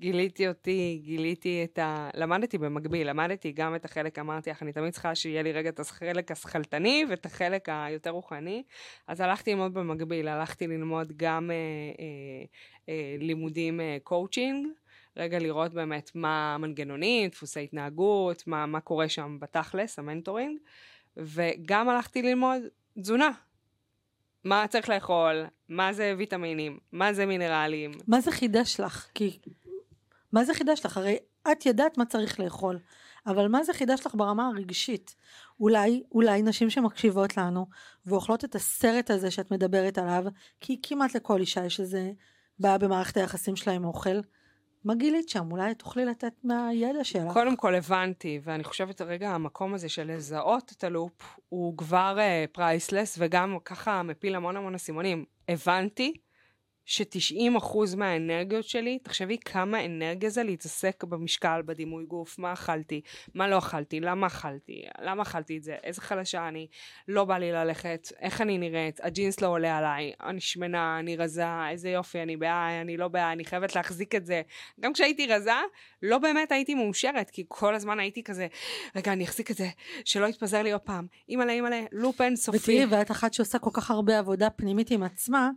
[0.00, 2.10] גיליתי אותי, גיליתי את ה...
[2.14, 5.80] למדתי במקביל, למדתי גם את החלק, אמרתי לך, אני תמיד צריכה שיהיה לי רגע את
[5.80, 8.62] החלק השכלתני ואת החלק היותר רוחני.
[9.06, 12.44] אז הלכתי ללמוד במקביל, הלכתי ללמוד גם אה, אה,
[12.88, 14.66] אה, לימודים אה, קואוצ'ינג.
[15.16, 20.58] רגע לראות באמת מה המנגנונים, דפוסי התנהגות, מה, מה קורה שם בתכלס, ה mentoring,
[21.16, 22.62] וגם הלכתי ללמוד
[23.00, 23.30] תזונה.
[24.44, 27.90] מה צריך לאכול, מה זה ויטמינים, מה זה מינרלים.
[28.06, 29.06] מה זה חידש לך?
[29.14, 29.38] כי...
[30.32, 30.96] מה זה חידש לך?
[30.96, 31.16] הרי
[31.52, 32.78] את ידעת מה צריך לאכול,
[33.26, 35.14] אבל מה זה חידש לך ברמה הרגשית?
[35.60, 37.66] אולי, אולי נשים שמקשיבות לנו
[38.06, 40.24] ואוכלות את הסרט הזה שאת מדברת עליו,
[40.60, 42.12] כי כמעט לכל אישה יש איזה
[42.58, 44.20] בעיה במערכת היחסים שלה עם אוכל.
[44.84, 45.52] מה גילית שם?
[45.52, 47.32] אולי תוכלי לתת מהידע שלך.
[47.32, 52.18] קודם כל הבנתי, ואני חושבת רגע, המקום הזה של לזהות את ה loop, הוא כבר
[52.52, 55.24] priceless, אה, וגם ככה מפיל המון המון אסימונים.
[55.48, 56.14] הבנתי
[56.84, 63.00] ש-90% מהאנרגיות שלי, תחשבי כמה אנרגיה זה להתעסק במשקל, בדימוי גוף, מה אכלתי,
[63.34, 66.66] מה לא אכלתי, למה אכלתי, למה אכלתי את זה, איזה חלשה אני,
[67.08, 71.68] לא בא לי ללכת, איך אני נראית, הג'ינס לא עולה עליי, אני שמנה, אני רזה,
[71.70, 74.42] איזה יופי, אני בעיה, אני לא בעיה, אני חייבת להחזיק את זה.
[74.80, 75.52] גם כשהייתי רזה,
[76.02, 78.46] לא באמת הייתי מאושרת, כי כל הזמן הייתי כזה,
[78.96, 79.68] רגע, אני אחזיק את זה,
[80.04, 81.06] שלא יתפזר לי עוד פעם.
[81.28, 82.58] אימא'לה, אימא'לה, לופ אינסופי.
[82.58, 85.50] ותראי, ואת אחת שעושה כל כך הרבה עבודה פנימית עם עצמה,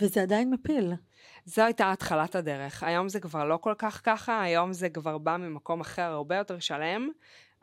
[0.00, 0.92] וזה עדיין מפיל.
[1.44, 2.82] זו הייתה התחלת הדרך.
[2.82, 6.58] היום זה כבר לא כל כך ככה, היום זה כבר בא ממקום אחר הרבה יותר
[6.58, 7.10] שלם.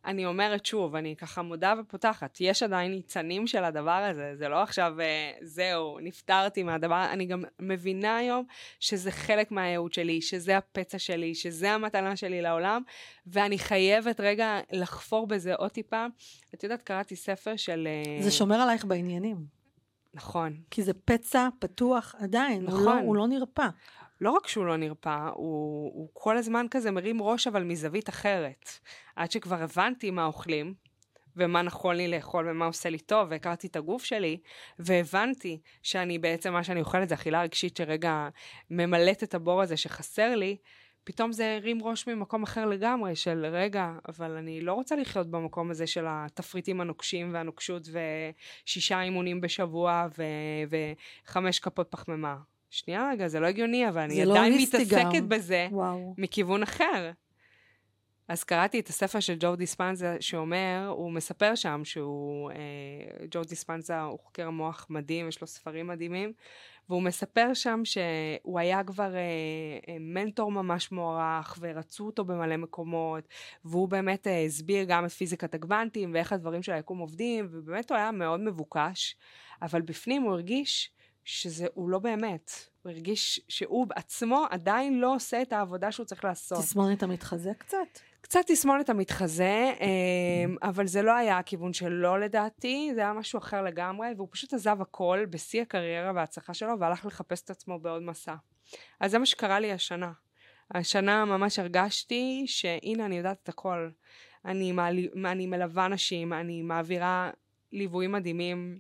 [0.06, 4.64] אני אומרת שוב, אני ככה מודה ופותחת, יש עדיין ניצנים של הדבר הזה, זה לא
[4.64, 8.46] עכשיו, אה, זהו, נפטרתי מהדבר, אני גם מבינה היום
[8.80, 12.82] שזה חלק מהייעוד שלי, שזה הפצע שלי, שזה המתנה שלי לעולם,
[13.28, 16.06] ואני חייבת רגע לחפור בזה עוד טיפה.
[16.54, 17.88] את יודעת, קראתי ספר של...
[17.88, 19.57] אה, זה שומר עלייך בעניינים.
[20.18, 20.58] נכון.
[20.72, 22.80] כי זה פצע פתוח עדיין, נכון.
[22.80, 23.68] הוא, לא, הוא לא נרפא.
[24.22, 28.70] לא רק שהוא לא נרפא, הוא, הוא כל הזמן כזה מרים ראש, אבל מזווית אחרת.
[29.16, 30.74] עד שכבר הבנתי מה אוכלים,
[31.36, 34.38] ומה נכון לי לאכול ומה עושה לי טוב, והכרתי את הגוף שלי,
[34.80, 38.30] והבנתי שאני בעצם, מה שאני אוכלת זה אכילה רגשית שרגע
[38.70, 40.58] ממלאת את הבור הזה שחסר לי,
[41.08, 45.72] פתאום זה הרים ראש ממקום אחר לגמרי, של רגע, אבל אני לא רוצה לחיות במקום
[45.72, 47.88] הזה של התפריטים הנוקשים והנוקשות
[48.66, 50.24] ושישה אימונים בשבוע ו...
[51.26, 52.38] וחמש כפות פחמימה.
[52.70, 55.30] שנייה רגע, זה לא הגיוני, אבל אני לא עדיין מתעסקת גם.
[55.30, 56.14] בזה וואו.
[56.18, 57.12] מכיוון אחר.
[58.28, 64.00] אז קראתי את הספר של ג'ו דיספנזה שאומר, הוא מספר שם שהוא, אה, ג'ו דיספנזה
[64.00, 66.34] הוא חוקר מוח מדהים, יש לו ספרים מדהימים,
[66.90, 69.20] והוא מספר שם שהוא היה כבר אה,
[69.88, 73.24] אה, מנטור ממש מוערך, ורצו אותו במלא מקומות,
[73.66, 77.98] והוא באמת אה, הסביר גם את פיזיקת הגוונטים, ואיך הדברים של היקום עובדים, ובאמת הוא
[77.98, 79.16] היה מאוד מבוקש,
[79.62, 80.92] אבל בפנים הוא הרגיש
[81.26, 82.52] שזה, הוא לא באמת.
[82.84, 86.58] הוא הרגיש שהוא בעצמו עדיין לא עושה את העבודה שהוא צריך לעשות.
[86.58, 88.00] תסמונת המתחזה קצת?
[88.28, 93.62] קצת תסמונת המתחזה, אמ, אבל זה לא היה הכיוון שלו לדעתי, זה היה משהו אחר
[93.62, 98.36] לגמרי, והוא פשוט עזב הכל בשיא הקריירה וההצלחה שלו, והלך לחפש את עצמו בעוד מסע.
[99.00, 100.12] אז זה מה שקרה לי השנה.
[100.74, 103.90] השנה ממש הרגשתי שהנה אני יודעת את הכל.
[104.46, 105.00] אני, מעל...
[105.26, 107.32] אני מלווה נשים, אני מעבירה
[107.72, 108.80] ליוויים מדהימים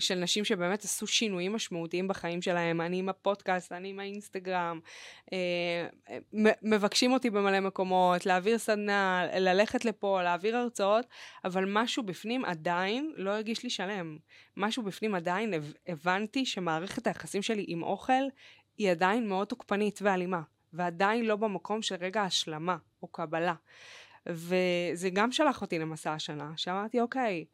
[0.00, 4.80] של נשים שבאמת עשו שינויים משמעותיים בחיים שלהם, אני עם הפודקאסט, אני עם האינסטגרם,
[5.32, 5.86] אה,
[6.62, 11.06] מבקשים אותי במלא מקומות, להעביר סדנה, ללכת לפה, להעביר הרצאות,
[11.44, 14.18] אבל משהו בפנים עדיין לא הרגיש לי שלם.
[14.56, 15.54] משהו בפנים עדיין
[15.86, 18.12] הבנתי שמערכת היחסים שלי עם אוכל
[18.78, 20.40] היא עדיין מאוד תוקפנית ואלימה,
[20.72, 23.54] ועדיין לא במקום של רגע השלמה או קבלה.
[24.26, 27.44] וזה גם שלח אותי למסע השנה, שאמרתי, אוקיי,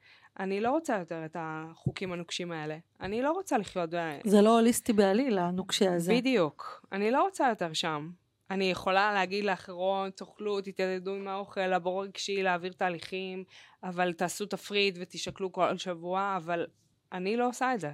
[0.40, 2.78] אני לא רוצה יותר את החוקים הנוקשים האלה.
[3.00, 3.90] אני לא רוצה לחיות...
[4.24, 6.12] זה לא הוליסטי בעליל, הנוקשה הזה.
[6.14, 6.86] בדיוק.
[6.92, 8.10] אני לא רוצה יותר שם.
[8.50, 13.44] אני יכולה להגיד לאחרות, תאכלו, תתיידדו עם האוכל, לבור רגשי, להעביר תהליכים,
[13.84, 16.66] אבל תעשו תפריט ותשקלו כל שבוע, אבל
[17.12, 17.92] אני לא עושה את זה.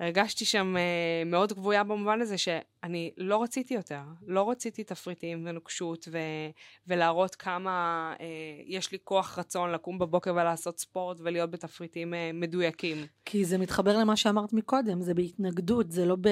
[0.00, 6.08] הרגשתי שם uh, מאוד גבויה במובן הזה שאני לא רציתי יותר, לא רציתי תפריטים ונוקשות
[6.12, 6.50] ו-
[6.86, 8.22] ולהראות כמה uh,
[8.66, 13.06] יש לי כוח רצון לקום בבוקר ולעשות ספורט ולהיות בתפריטים uh, מדויקים.
[13.24, 16.28] כי זה מתחבר למה שאמרת מקודם, זה בהתנגדות, זה לא, ב...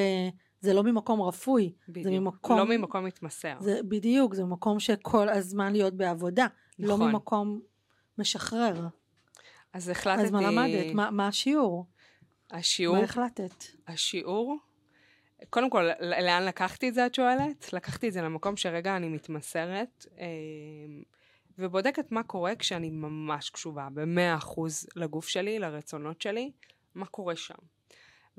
[0.60, 2.04] זה לא ממקום רפוי, בדיוק.
[2.04, 2.58] זה ממקום...
[2.58, 3.54] לא ממקום מתמסר.
[3.60, 6.46] זה, בדיוק, זה ממקום שכל הזמן להיות בעבודה,
[6.78, 7.00] לא נכון.
[7.00, 7.60] לא ממקום
[8.18, 8.86] משחרר.
[9.72, 10.22] אז החלטתי...
[10.22, 10.94] אז מה למדת?
[10.94, 11.86] מה, מה השיעור?
[12.50, 12.96] השיעור...
[12.96, 13.64] מה החלטת?
[13.88, 14.56] השיעור...
[15.50, 17.72] קודם כל, לאן לקחתי את זה, את שואלת?
[17.72, 20.26] לקחתי את זה למקום שרגע אני מתמסרת, אה,
[21.58, 26.50] ובודקת מה קורה כשאני ממש קשובה, במאה אחוז לגוף שלי, לרצונות שלי,
[26.94, 27.54] מה קורה שם.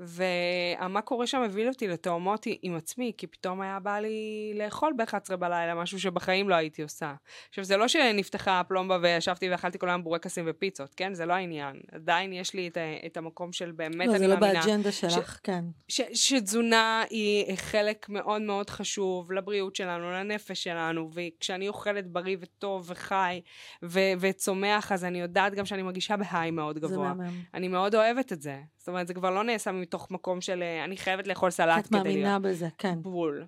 [0.00, 5.36] ומה קורה שם הביא אותי לתאומות עם עצמי, כי פתאום היה בא לי לאכול ב-11
[5.36, 7.14] בלילה, משהו שבחיים לא הייתי עושה.
[7.48, 11.14] עכשיו, זה לא שנפתחה הפלומבה וישבתי ואכלתי כל היום בורקסים ופיצות, כן?
[11.14, 11.80] זה לא העניין.
[11.92, 14.60] עדיין יש לי את, את המקום של באמת, לא, אני זה לא מאמינה.
[14.60, 15.64] באג'נדה שלך, כן.
[15.88, 22.90] ש, שתזונה היא חלק מאוד מאוד חשוב לבריאות שלנו, לנפש שלנו, וכשאני אוכלת בריא וטוב
[22.90, 23.40] וחי
[23.82, 27.14] ו, וצומח, אז אני יודעת גם שאני מרגישה בהיי מאוד זה גבוה.
[27.14, 27.40] מהמם.
[27.54, 28.60] אני מאוד אוהבת את זה.
[28.80, 31.86] זאת אומרת, זה כבר לא נעשה מתוך מקום של אה, אני חייבת לאכול סלט את
[31.86, 33.02] כדי מאמינה להיות בזה, כן.
[33.02, 33.46] בול.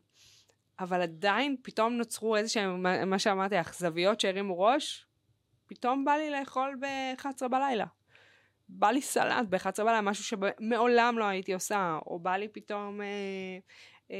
[0.81, 5.07] אבל עדיין פתאום נוצרו איזה שהם, מה- מה שאמרתי לך, זוויות שהרימו ראש,
[5.67, 7.85] פתאום בא לי לאכול ב-11 בלילה.
[8.69, 13.07] בא לי סלט ב-11 בלילה, משהו שמעולם לא הייתי עושה, או בא לי פתאום, אה,
[14.11, 14.17] אה,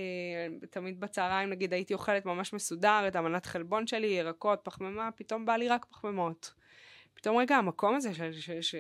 [0.71, 5.57] תמיד בצהריים נגיד הייתי אוכלת ממש מסודר, את המנת חלבון שלי, ירקות, פחמימה, פתאום בא
[5.57, 6.53] לי רק פחמימות.
[7.15, 8.75] פתאום רגע, המקום הזה, ש- ש- ש-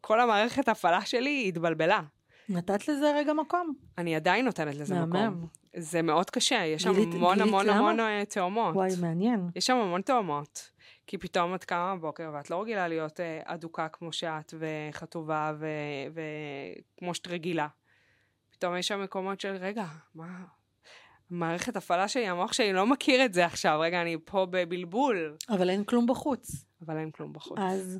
[0.00, 2.00] כל המערכת הפעלה שלי התבלבלה.
[2.48, 3.74] נתת לזה רגע מקום?
[3.98, 5.10] אני עדיין נותנת לזה מקום.
[5.10, 5.46] מהמם.
[5.76, 7.76] זה מאוד קשה, יש שם גילית- המון גילית המון למה?
[7.78, 8.74] המון אה, תאומות.
[8.76, 9.50] וואי, מעניין.
[9.56, 10.70] יש שם המון תאומות.
[11.06, 15.66] כי פתאום את קמה בבוקר ואת לא רגילה להיות אה, אדוקה כמו שאת וחטובה ו-
[16.98, 17.68] וכמו שאת רגילה.
[18.50, 20.26] פתאום יש שם מקומות של רגע, מה...
[21.30, 25.70] מערכת הפעלה שלי, המוח שלי לא מכיר את זה עכשיו, רגע, אני פה בבלבול, אבל
[25.70, 26.64] אין כלום בחוץ.
[26.86, 27.58] אבל אין כלום בחוץ.
[27.62, 27.98] אז,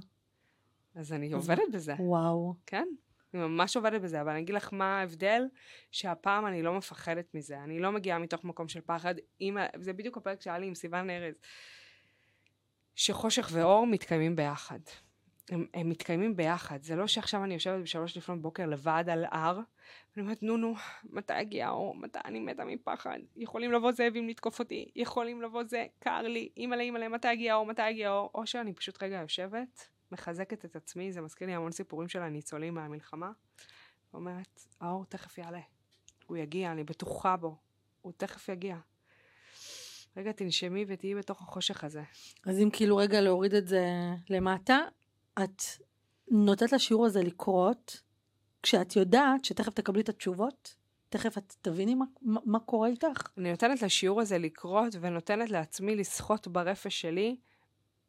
[0.97, 1.95] אז אני עובדת בזה.
[1.99, 2.55] וואו.
[2.67, 2.89] כן,
[3.35, 5.43] אני ממש עובדת בזה, אבל אני אגיד לך מה ההבדל,
[5.91, 10.17] שהפעם אני לא מפחדת מזה, אני לא מגיעה מתוך מקום של פחד, אם, זה בדיוק
[10.17, 11.35] הפרק שהיה לי עם סיוון ארז,
[12.95, 14.79] שחושך ואור מתקיימים ביחד.
[15.51, 19.57] הם, הם מתקיימים ביחד, זה לא שעכשיו אני יושבת בשלוש לפנות בוקר לבד על הר,
[19.57, 20.75] ואני אומרת, נו נו,
[21.05, 21.95] מתי יגיע האור?
[21.95, 23.19] מתי אני מתה מפחד?
[23.37, 27.67] יכולים לבוא זאבים לתקוף אותי, יכולים לבוא זה, קר לי, אימא'לה אימא'לה, מתי יגיע האור?
[27.67, 28.31] מתי יגיע האור?
[28.35, 32.75] או שאני פשוט רגע יושבת, מחזקת את עצמי, זה מזכיר לי המון סיפורים של הניצולים
[32.75, 33.33] מהמלחמה.
[34.15, 35.61] אומרת, האור תכף יעלה.
[36.27, 37.57] הוא יגיע, אני בטוחה בו.
[38.03, 38.77] הוא תכף יגיע.
[40.17, 42.03] רגע, תנשמי ותהיי בתוך החושך הזה.
[42.47, 43.87] אז אם כאילו רגע להוריד את זה
[44.31, 44.79] למטה,
[45.45, 45.63] את
[46.31, 48.03] נותנת לשיעור הזה לקרות,
[48.63, 50.75] כשאת יודעת שתכף תקבלי את התשובות,
[51.09, 53.29] תכף את תביני מה, מה, מה קורה איתך.
[53.39, 57.37] אני נותנת לשיעור הזה לקרות, ונותנת לעצמי לשחות ברפש שלי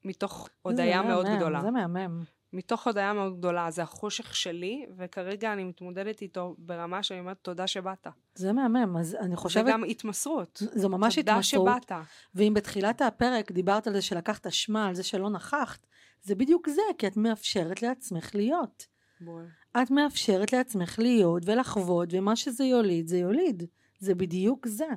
[0.08, 1.62] מתוך הודיה זה מאוד מהמם, גדולה.
[1.62, 2.24] זה מהמם.
[2.54, 3.72] מתוך הודיה מאוד גדולה.
[3.72, 8.08] זה החושך שלי, וכרגע אני מתמודדת איתו ברמה שאני אומרת, תודה שבאת.
[8.36, 10.64] זה מהמם, אז אני זה חושבת, גם התמסרות.
[10.76, 11.84] זו ממש תודה התמסרות.
[11.84, 11.92] שבאת.
[12.36, 15.88] ואם בתחילת הפרק דיברת על זה שלקחת אשמה, על זה שלא נכחת,
[16.22, 18.88] זה בדיוק זה, כי את מאפשרת לעצמך להיות.
[19.22, 19.46] בול.
[19.82, 23.64] את מאפשרת לעצמך להיות ולחוות, ומה שזה יוליד, זה יוליד.
[24.00, 24.88] זה בדיוק זה.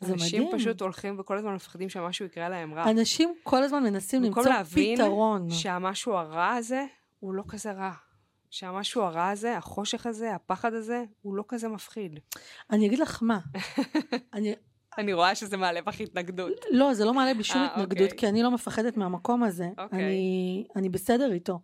[0.00, 0.58] זה אנשים מדהים.
[0.58, 2.90] פשוט הולכים וכל הזמן מפחדים שמשהו יקרה להם רע.
[2.90, 5.50] אנשים כל הזמן מנסים במקום למצוא להבין פתרון.
[5.50, 6.84] שהמשהו הרע הזה
[7.20, 7.92] הוא לא כזה רע.
[8.50, 12.20] שהמשהו הרע הזה, החושך הזה, הפחד הזה, הוא לא כזה מפחיד.
[12.70, 13.38] אני אגיד לך מה,
[14.34, 14.54] אני,
[14.98, 16.52] אני רואה שזה מעלה בך התנגדות.
[16.70, 18.18] לא, זה לא מעלה בי שום אה, התנגדות, אוקיי.
[18.18, 19.68] כי אני לא מפחדת מהמקום הזה.
[19.78, 20.04] אוקיי.
[20.04, 21.60] אני, אני בסדר איתו.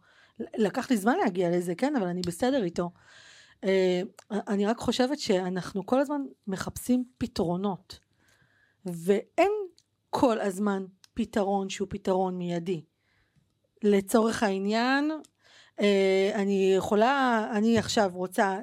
[0.57, 2.91] לקח לי זמן להגיע לזה, כן, אבל אני בסדר איתו.
[3.65, 7.99] אה, אני רק חושבת שאנחנו כל הזמן מחפשים פתרונות,
[8.87, 9.53] ואין
[10.11, 12.85] כל הזמן פתרון שהוא פתרון מיידי.
[13.83, 15.11] לצורך העניין,
[15.81, 18.59] אה, אני יכולה, אני עכשיו רוצה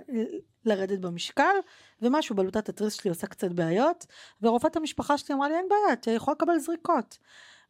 [0.65, 1.55] לרדת במשקל,
[2.01, 4.05] ומשהו בלוטת התריס שלי עושה קצת בעיות,
[4.41, 7.17] ורופאת המשפחה שלי אמרה לי, אין בעיה, את יכולה לקבל זריקות.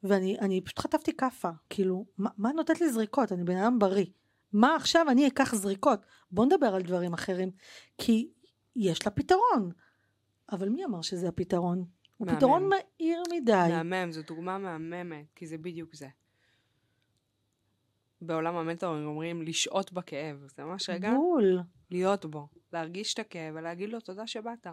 [0.04, 3.32] ואני אני פשוט חטפתי כאפה, כאילו, מה, מה נותנת לי זריקות?
[3.32, 4.06] אני בן אדם בריא.
[4.54, 6.00] מה עכשיו אני אקח זריקות?
[6.32, 7.52] בוא נדבר על דברים אחרים,
[7.98, 8.30] כי
[8.76, 9.72] יש לה פתרון.
[10.52, 11.86] אבל מי אמר שזה הפתרון?
[12.18, 12.38] הוא מהמם.
[12.38, 13.68] פתרון מהיר מדי.
[13.70, 16.08] מהמם, זו דוגמה מהממת, כי זה בדיוק זה.
[18.22, 20.48] בעולם המנטורים אומרים לשהות בכאב.
[20.56, 21.60] זה ממש רגע בול.
[21.92, 24.68] להיות בו, להרגיש את הכאב ולהגיד לו תודה שבאת.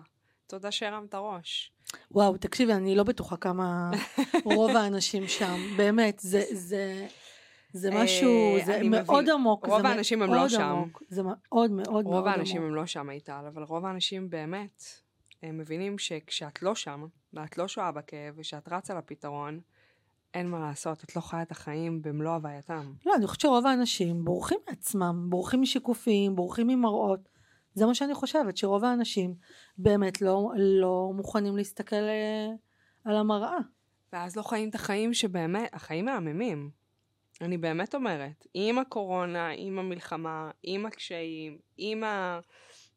[0.46, 1.72] תודה שהרמת ראש.
[2.10, 3.90] וואו, תקשיבי, אני לא בטוחה כמה
[4.44, 5.56] רוב האנשים שם.
[5.76, 7.06] באמת, זה, זה,
[7.72, 9.34] זה אה, משהו, זה אני מאוד מבין.
[9.34, 9.66] עמוק.
[9.66, 10.60] רוב זה האנשים הם לא מאוד שם.
[10.60, 11.02] עמוק.
[11.08, 12.14] זה מאוד מאוד מאוד עמוק.
[12.14, 14.84] רוב האנשים הם לא שם איתל, אבל רוב האנשים באמת,
[15.52, 19.60] מבינים שכשאת לא שם, ואת לא שוהה בכאב, ושאת רצה לפתרון,
[20.34, 22.92] אין מה לעשות, את לא חיה את החיים במלוא הווייתם.
[23.06, 27.28] לא, אני חושבת שרוב האנשים בורחים מעצמם, בורחים משיקופים, בורחים ממראות.
[27.74, 29.34] זה מה שאני חושבת, שרוב האנשים
[29.78, 32.48] באמת לא, לא מוכנים להסתכל אה,
[33.04, 33.58] על המראה.
[34.12, 36.70] ואז לא חיים את החיים שבאמת, החיים מהממים.
[37.40, 42.40] אני באמת אומרת, עם הקורונה, עם המלחמה, עם הקשיים, עם ה...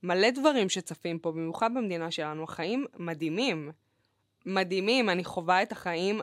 [0.04, 3.72] מלא דברים שצפים פה, במיוחד במדינה שלנו, החיים מדהימים.
[4.46, 6.22] מדהימים, אני חווה את החיים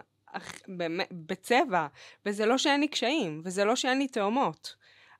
[1.11, 1.87] בצבע,
[2.27, 4.75] וזה לא שאין לי קשיים, וזה לא שאין לי תאומות.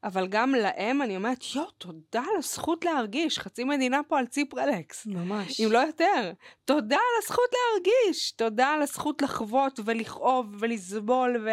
[0.05, 5.07] אבל גם להם אני אומרת, יואו, תודה על הזכות להרגיש, חצי מדינה פה על ציפרלקס.
[5.07, 5.61] ממש.
[5.61, 6.33] אם לא יותר.
[6.65, 11.49] תודה על הזכות להרגיש, תודה על הזכות לחוות ולכאוב ולסבול,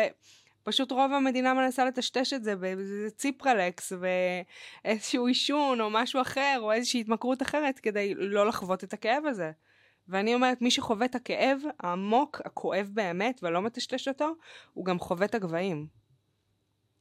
[0.62, 3.94] ופשוט רוב המדינה מנסה לטשטש את זה באיזה ציפרלקס
[4.86, 9.52] ואיזשהו עישון או משהו אחר, או איזושהי התמכרות אחרת, כדי לא לחוות את הכאב הזה.
[10.08, 14.32] ואני אומרת, מי שחווה את הכאב העמוק, הכואב באמת, ולא מטשטש אותו,
[14.74, 15.88] הוא גם חווה את הגבהים.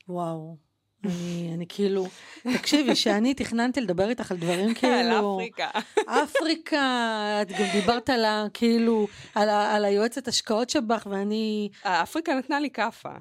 [0.08, 0.69] וואו.
[1.04, 2.06] אני, אני כאילו,
[2.54, 4.94] תקשיבי, שאני תכננתי לדבר איתך על דברים כאילו...
[4.94, 5.68] על אפריקה.
[6.06, 8.46] אפריקה, את גם דיברת על ה...
[8.54, 11.68] כאילו, על, ה, על היועצת השקעות שבך, ואני...
[11.82, 13.12] אפריקה נתנה לי כאפה.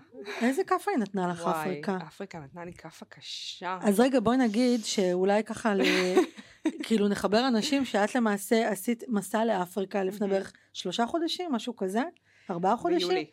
[0.41, 1.97] איזה כאפה היא נתנה לך, וואי, אפריקה?
[2.07, 3.77] אפריקה נתנה לי כאפה קשה.
[3.81, 5.81] אז רגע, בואי נגיד שאולי ככה, ל...
[6.83, 10.27] כאילו נחבר אנשים שאת למעשה עשית מסע לאפריקה לפני.
[10.27, 12.01] בערך שלושה חודשים, משהו כזה?
[12.49, 13.07] ארבעה חודשים?
[13.07, 13.25] ביולי.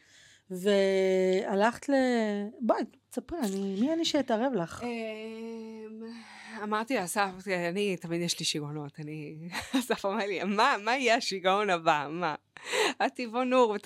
[0.50, 1.92] והלכת ל...
[2.60, 2.82] בואי,
[3.16, 3.80] תספרי, אני...
[3.80, 4.82] מי אני שאתערב לך?
[4.82, 6.02] אמ,
[6.62, 7.28] אמרתי לאסף,
[7.68, 9.36] אני, תמיד יש לי שיגעונות, אני,
[9.78, 12.06] אסף אמר לי, מה, מה יהיה השיגעון הבא?
[12.10, 12.34] מה?
[13.06, 13.20] את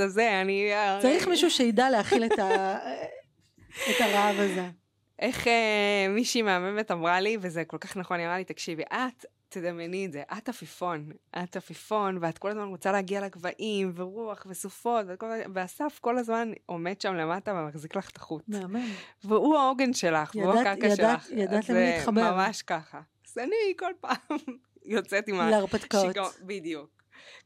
[0.00, 0.70] הזה, אני...
[1.02, 2.78] צריך מישהו שידע להכיל את, ה...
[3.90, 4.68] את הרעב הזה.
[5.18, 9.24] איך אה, מישהי מהממת אמרה לי, וזה כל כך נכון, היא אמרה לי, תקשיבי, את,
[9.50, 11.10] תדמייני את זה, את עפיפון,
[11.44, 15.26] את עפיפון, ואת כל הזמן רוצה להגיע לגבהים, ורוח, וסופות, וכל...
[15.54, 18.42] ואסף כל הזמן עומד שם למטה ומחזיק לך את החוט.
[18.48, 18.86] מהמם.
[19.24, 21.30] והוא העוגן שלך, והוא ידעת- הקרקע ידעת- שלך.
[21.38, 22.34] ידעת למי זה להתחבר.
[22.36, 23.00] ממש ככה.
[23.28, 24.38] אז אני כל פעם
[24.84, 26.04] יוצאת עם להרפתקאות.
[26.04, 26.90] השיגעון, בדיוק.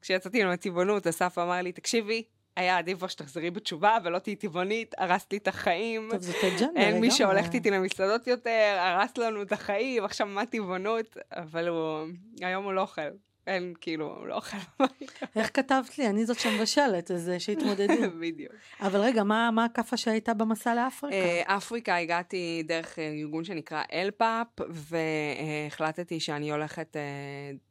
[0.00, 2.22] כשיצאתי עם הטבעונות, אסף אמר לי, תקשיבי,
[2.56, 6.08] היה עדיף כבר שתחזרי בתשובה ולא תהיי טבעונית, הרסת לי את החיים.
[6.10, 7.10] טוב, זאת אג'נדה אין מי לגמרי.
[7.10, 11.16] שהולכת איתי למסעדות יותר, הרס לנו את החיים, עכשיו מה טבעונות?
[11.32, 12.06] אבל הוא,
[12.40, 13.02] היום הוא לא אוכל.
[13.46, 14.56] אין, כאילו, הוא לא אוכל.
[15.36, 16.06] איך כתבת לי?
[16.06, 17.92] אני זאת שמבשלת, אז אה, שיתמודדו.
[18.20, 18.52] בדיוק.
[18.80, 21.16] אבל רגע, מה הכאפה שהייתה במסע לאפריקה?
[21.16, 27.02] אה, אפריקה הגעתי דרך אה, ארגון שנקרא אלפאפ, והחלטתי שאני הולכת אה,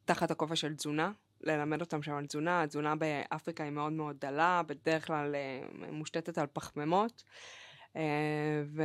[0.06, 1.12] תחת הכובע של תזונה,
[1.44, 2.62] ללמד אותם שם על תזונה.
[2.62, 7.24] התזונה באפריקה היא מאוד מאוד דלה, בדרך כלל אה, מושתתת על פחמימות,
[7.96, 8.84] אה, ו...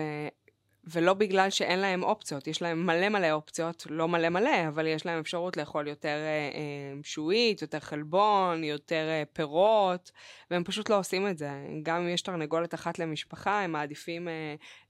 [0.90, 5.06] ולא בגלל שאין להם אופציות, יש להם מלא מלא אופציות, לא מלא מלא, אבל יש
[5.06, 10.12] להם אפשרות לאכול יותר אה, שועית, יותר חלבון, יותר פירות,
[10.50, 11.50] והם פשוט לא עושים את זה.
[11.82, 14.28] גם אם יש תרנגולת אחת למשפחה, הם מעדיפים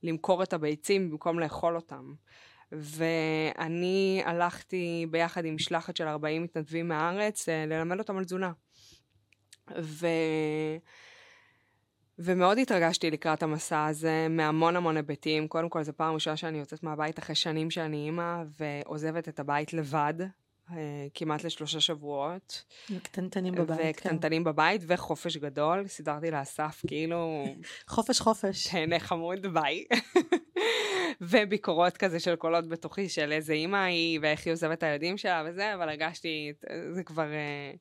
[0.03, 2.13] למכור את הביצים במקום לאכול אותם.
[2.73, 8.53] ואני הלכתי ביחד עם משלחת של 40 מתנדבים מהארץ אה, ללמד אותם על תזונה.
[9.79, 10.07] ו...
[12.19, 15.49] ומאוד התרגשתי לקראת המסע הזה מהמון המון היבטים.
[15.49, 19.73] קודם כל, זו פעם ראשונה שאני יוצאת מהבית אחרי שנים שאני אימא ועוזבת את הבית
[19.73, 20.15] לבד,
[21.15, 22.65] כמעט לשלושה שבועות.
[23.03, 23.91] קטנטנים בבית, כן.
[23.91, 25.87] וקטנטנים בבית וחופש גדול.
[25.87, 27.45] סידרתי לאסף כאילו
[27.89, 28.69] חופש חופש.
[28.69, 29.85] תהנה חמוד, ביי.
[31.21, 35.45] וביקורות כזה של קולות בתוכי של איזה אימא היא ואיך היא עוזבת את הילדים שלה
[35.47, 36.53] וזה, אבל הרגשתי,
[36.93, 37.73] זה כבר אה,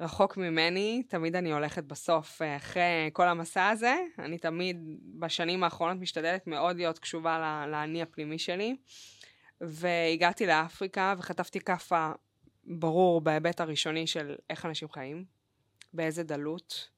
[0.00, 1.02] רחוק ממני.
[1.08, 4.76] תמיד אני הולכת בסוף, אה, אחרי כל המסע הזה, אני תמיד
[5.18, 8.76] בשנים האחרונות משתדלת מאוד להיות קשובה לאני הפנימי שלי.
[9.60, 12.12] והגעתי לאפריקה וחטפתי כאפה
[12.64, 15.24] ברור בהיבט הראשוני של איך אנשים חיים,
[15.92, 16.90] באיזה דלות,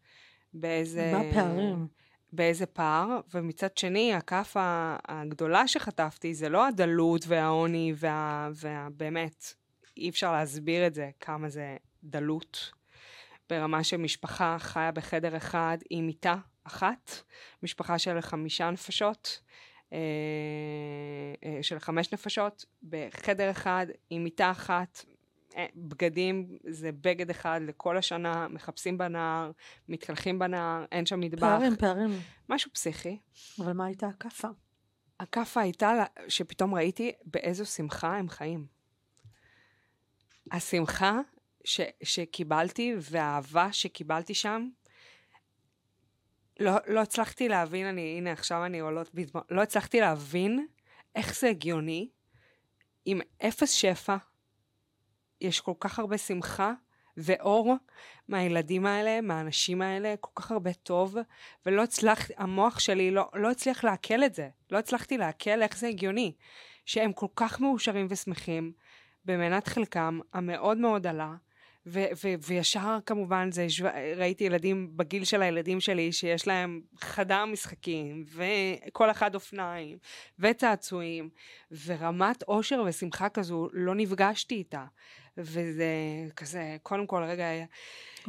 [0.54, 1.12] באיזה...
[1.12, 1.86] מה הפערים?
[2.32, 8.50] באיזה פער, ומצד שני, הכאפה הגדולה שחטפתי זה לא הדלות והעוני וה...
[8.54, 9.54] והבאמת,
[9.96, 12.72] אי אפשר להסביר את זה, כמה זה דלות.
[13.50, 17.12] ברמה שמשפחה חיה בחדר אחד עם מיטה אחת,
[17.62, 19.40] משפחה של חמישה נפשות,
[21.62, 25.04] של חמש נפשות, בחדר אחד עם מיטה אחת,
[25.56, 29.50] אה, בגדים זה בגד אחד לכל השנה, מחפשים בנהר,
[29.88, 31.40] מתקלחים בנהר, אין שם מטבח.
[31.40, 32.10] פערים, פערים.
[32.48, 33.18] משהו פסיכי.
[33.58, 34.48] אבל מה הייתה הכאפה?
[35.20, 38.66] הכאפה הייתה לה- שפתאום ראיתי באיזו שמחה הם חיים.
[40.52, 41.20] השמחה
[41.64, 44.68] ש, שקיבלתי והאהבה שקיבלתי שם,
[46.60, 50.66] לא, לא הצלחתי להבין, אני, הנה עכשיו אני עולות בדמעות, לא הצלחתי להבין
[51.14, 52.08] איך זה הגיוני
[53.04, 54.16] עם אפס שפע,
[55.40, 56.72] יש כל כך הרבה שמחה
[57.16, 57.74] ואור
[58.28, 61.16] מהילדים האלה, מהאנשים האלה, כל כך הרבה טוב,
[61.66, 64.48] ולא הצלחתי, המוח שלי לא, לא הצליח לעכל את זה.
[64.70, 66.32] לא הצלחתי לעכל איך זה הגיוני.
[66.86, 68.72] שהם כל כך מאושרים ושמחים
[69.24, 71.34] במנת חלקם המאוד מאוד דלה,
[71.86, 73.84] ו- ו- וישר כמובן זה, השו-
[74.16, 79.98] ראיתי ילדים בגיל של הילדים שלי שיש להם חדר משחקים, וכל אחד אופניים,
[80.38, 81.28] וצעצועים,
[81.86, 84.84] ורמת אושר ושמחה כזו לא נפגשתי איתה.
[85.38, 85.86] וזה
[86.36, 87.44] כזה, קודם כל רגע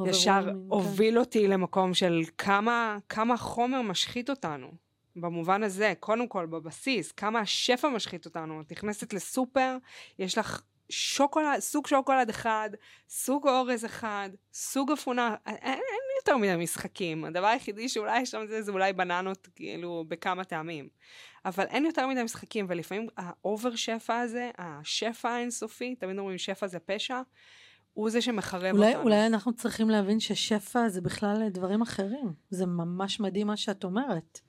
[0.06, 0.56] ישר כן.
[0.70, 4.72] הוביל אותי למקום של כמה, כמה חומר משחית אותנו.
[5.16, 8.62] במובן הזה, קודם כל, בבסיס, כמה השפע משחית אותנו.
[8.62, 9.78] את נכנסת לסופר,
[10.20, 12.70] יש לך שוקולד, סוג שוקולד אחד,
[13.10, 15.82] סוג אורז אחד, סוג אפונה, אין, אין
[16.22, 17.26] יותר מדי משחקים.
[17.26, 20.88] הדבר היחידי שאולי יש שם זה, זה אולי בננות, כאילו, בכמה טעמים.
[21.46, 26.68] אבל אין יותר מדי משחקים, ולפעמים ה over שפע הזה, השפע האינסופי, תמיד אומרים שפע
[26.68, 27.22] זה פשע,
[27.94, 29.04] הוא זה שמחרב אולי, אותנו.
[29.04, 32.34] אולי אנחנו צריכים להבין ששפע זה בכלל דברים אחרים.
[32.50, 34.40] זה ממש מדהים מה שאת אומרת.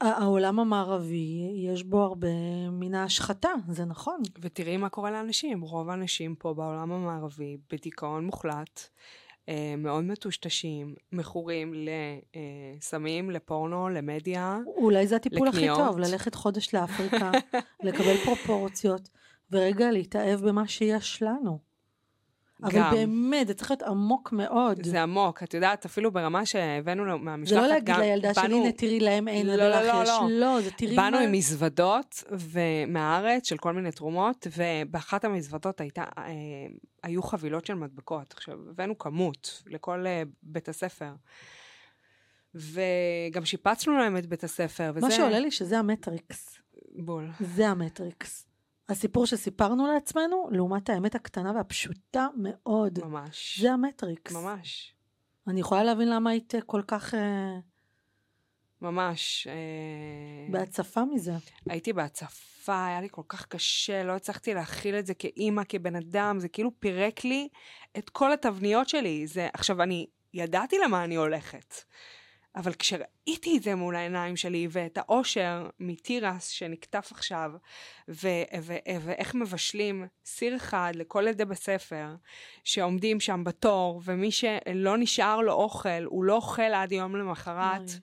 [0.00, 2.28] העולם המערבי, יש בו הרבה
[2.70, 4.20] מן ההשחתה, זה נכון.
[4.40, 5.60] ותראי מה קורה לאנשים.
[5.60, 8.80] רוב האנשים פה בעולם המערבי בדיכאון מוחלט,
[9.48, 11.74] אה, מאוד מטושטשים, מכורים
[12.76, 14.58] לסמים, לפורנו, למדיה.
[14.66, 15.78] אולי זה הטיפול הכי לקניות.
[15.78, 17.30] טוב, ללכת חודש לאפריקה,
[17.84, 19.08] לקבל פרופורציות,
[19.50, 21.67] ורגע להתאהב במה שיש לנו.
[22.62, 22.90] אבל גם.
[22.94, 24.86] באמת, זה צריך להיות עמוק מאוד.
[24.86, 28.42] זה עמוק, את יודעת, אפילו ברמה שהבאנו לו זה מהמשלחת, לא להגיד גם לילדה שלי,
[28.42, 30.08] באנו- הנה תראי להם אין, לא, לא, לא, יש.
[30.08, 30.26] לא.
[30.30, 31.22] לא, זה תראי באנו מה...
[31.22, 32.24] עם מזוודות
[32.88, 36.24] מהארץ של כל מיני תרומות, ובאחת המזוודות הייתה, אה,
[37.02, 38.32] היו חבילות של מדבקות.
[38.36, 41.12] עכשיו, הבאנו כמות לכל אה, בית הספר.
[42.54, 45.06] וגם שיפצנו להם את בית הספר, וזה...
[45.06, 46.58] מה שעולה לי שזה המטריקס.
[46.96, 47.28] בול.
[47.40, 48.47] זה המטריקס.
[48.88, 52.98] הסיפור שסיפרנו לעצמנו, לעומת האמת הקטנה והפשוטה מאוד.
[53.04, 53.60] ממש.
[53.60, 54.32] זה המטריקס.
[54.32, 54.94] ממש.
[55.46, 57.58] אני יכולה להבין למה היית כל כך אה,
[58.82, 59.46] ממש.
[59.50, 61.32] אה, בהצפה מזה.
[61.70, 66.38] הייתי בהצפה, היה לי כל כך קשה, לא הצלחתי להכיל את זה כאימא, כבן אדם,
[66.38, 67.48] זה כאילו פירק לי
[67.98, 69.26] את כל התבניות שלי.
[69.26, 71.74] זה, עכשיו, אני ידעתי למה אני הולכת,
[72.56, 77.52] אבל כשראיתי את זה מול העיניים שלי, ואת האושר מתירס שנקטף עכשיו,
[78.08, 78.28] ו-
[78.62, 82.14] ו- ואיך מבשלים סיר אחד לכל ילדי בספר,
[82.64, 87.88] שעומדים שם בתור, ומי שלא נשאר לו אוכל, הוא לא אוכל עד יום למחרת.
[87.88, 88.00] אוי.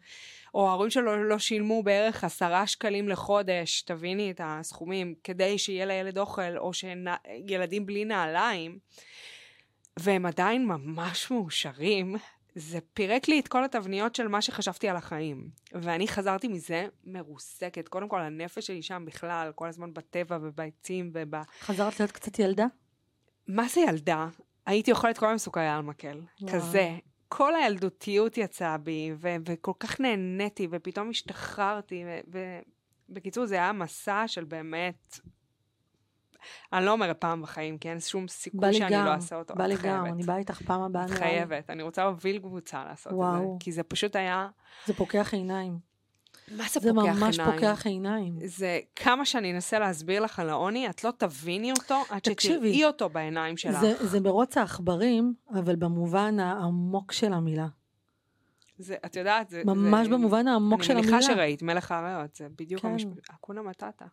[0.56, 6.18] או ההורים שלו לא שילמו בערך עשרה שקלים לחודש, תביני את הסכומים, כדי שיהיה לילד
[6.18, 8.80] אוכל, או שילדים בלי נעליים,
[10.00, 12.16] והם עדיין ממש מאושרים,
[12.56, 15.50] זה פירק לי את כל התבניות של מה שחשבתי על החיים.
[15.74, 17.88] ואני חזרתי מזה מרוסקת.
[17.88, 21.36] קודם כל, הנפש שלי שם בכלל, כל הזמן בטבע ובעצים וב...
[21.62, 22.66] חזרת להיות קצת ילדה?
[23.48, 24.28] מה זה ילדה?
[24.66, 26.22] הייתי אוכלת כל היום סוכריה על מקל.
[26.42, 26.54] וואו.
[26.54, 26.96] כזה.
[27.28, 32.04] כל הילדותיות יצאה בי, ו- וכל כך נהניתי, ופתאום השתחררתי,
[33.10, 35.20] ובקיצור, זה היה מסע של באמת...
[36.74, 39.56] אני לא אומרת פעם בחיים, כי אין שום סיכוי שאני גם, לא אעשה אותו.
[39.56, 40.06] בא את לי גם.
[40.06, 41.06] אני באה איתך פעם הבאה.
[41.06, 41.10] את.
[41.10, 41.70] חייבת.
[41.70, 43.58] אני רוצה להוביל קבוצה לעשות את וואו.
[43.60, 43.64] זה.
[43.66, 44.48] כי זה פשוט היה...
[44.86, 45.96] זה פוקח עיניים.
[46.52, 47.60] מה זה, זה פוקח ממש עיניים?
[47.60, 48.40] פוקח עיניים.
[48.46, 53.10] זה כמה שאני אנסה להסביר לך על העוני, את לא תביני אותו עד שתראי אותו
[53.10, 53.80] בעיניים שלך.
[53.80, 57.68] זה, זה מרוץ העכברים, אבל במובן העמוק של המילה.
[58.78, 59.62] זה, את יודעת, זה...
[59.66, 61.18] ממש זה, במובן העמוק של אני המילה.
[61.18, 62.88] מניחה שראית מלך האריות, זה בדיוק כן.
[62.88, 64.06] המשפט, אקונה מטאטה.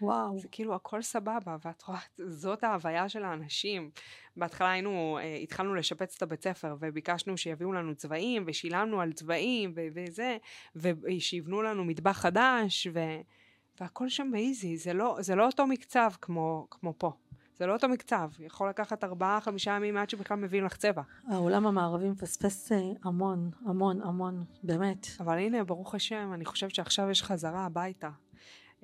[0.00, 0.38] וואו.
[0.38, 3.90] זה כאילו הכל סבבה, ואת רואה, זאת ההוויה של האנשים.
[4.36, 9.72] בהתחלה היינו, אה, התחלנו לשפץ את הבית ספר, וביקשנו שיביאו לנו צבעים, ושילמנו על צבעים,
[9.76, 10.36] ו- וזה,
[10.76, 13.00] ושיבנו לנו מטבח חדש, ו...
[13.80, 17.12] והכל שם באיזי, זה לא, זה לא אותו מקצב כמו, כמו פה.
[17.56, 21.02] זה לא אותו מקצב, יכול לקחת ארבעה, חמישה ימים עד שבכלל מביאים לך צבע.
[21.28, 25.06] העולם המערבי מפספס אה, המון, המון, המון, באמת.
[25.20, 28.10] אבל הנה, ברוך השם, אני חושבת שעכשיו יש חזרה הביתה.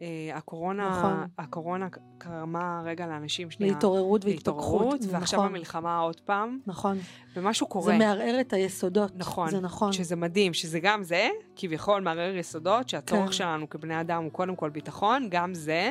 [0.01, 0.03] Uh,
[0.35, 1.27] הקורונה, נכון.
[1.39, 1.89] הקורונה
[2.19, 4.57] גרמה רגע לאנשים שנייה להתעוררות והתפכחות.
[4.57, 6.99] להתעוררות, ועכשיו נכון, המלחמה עוד פעם, נכון.
[7.37, 7.93] ומשהו קורה.
[7.93, 9.13] זה מערער את היסודות.
[9.17, 9.51] נכון.
[9.51, 9.93] זה נכון.
[9.93, 13.33] שזה מדהים, שזה גם זה, כביכול מערער יסודות, שהצורך כן.
[13.33, 15.91] שלנו כבני אדם הוא קודם כל ביטחון, גם זה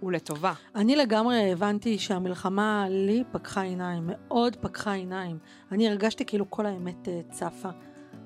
[0.00, 0.52] הוא לטובה.
[0.74, 5.38] אני לגמרי הבנתי שהמלחמה לי פקחה עיניים, מאוד פקחה עיניים.
[5.72, 7.70] אני הרגשתי כאילו כל האמת אה, צפה.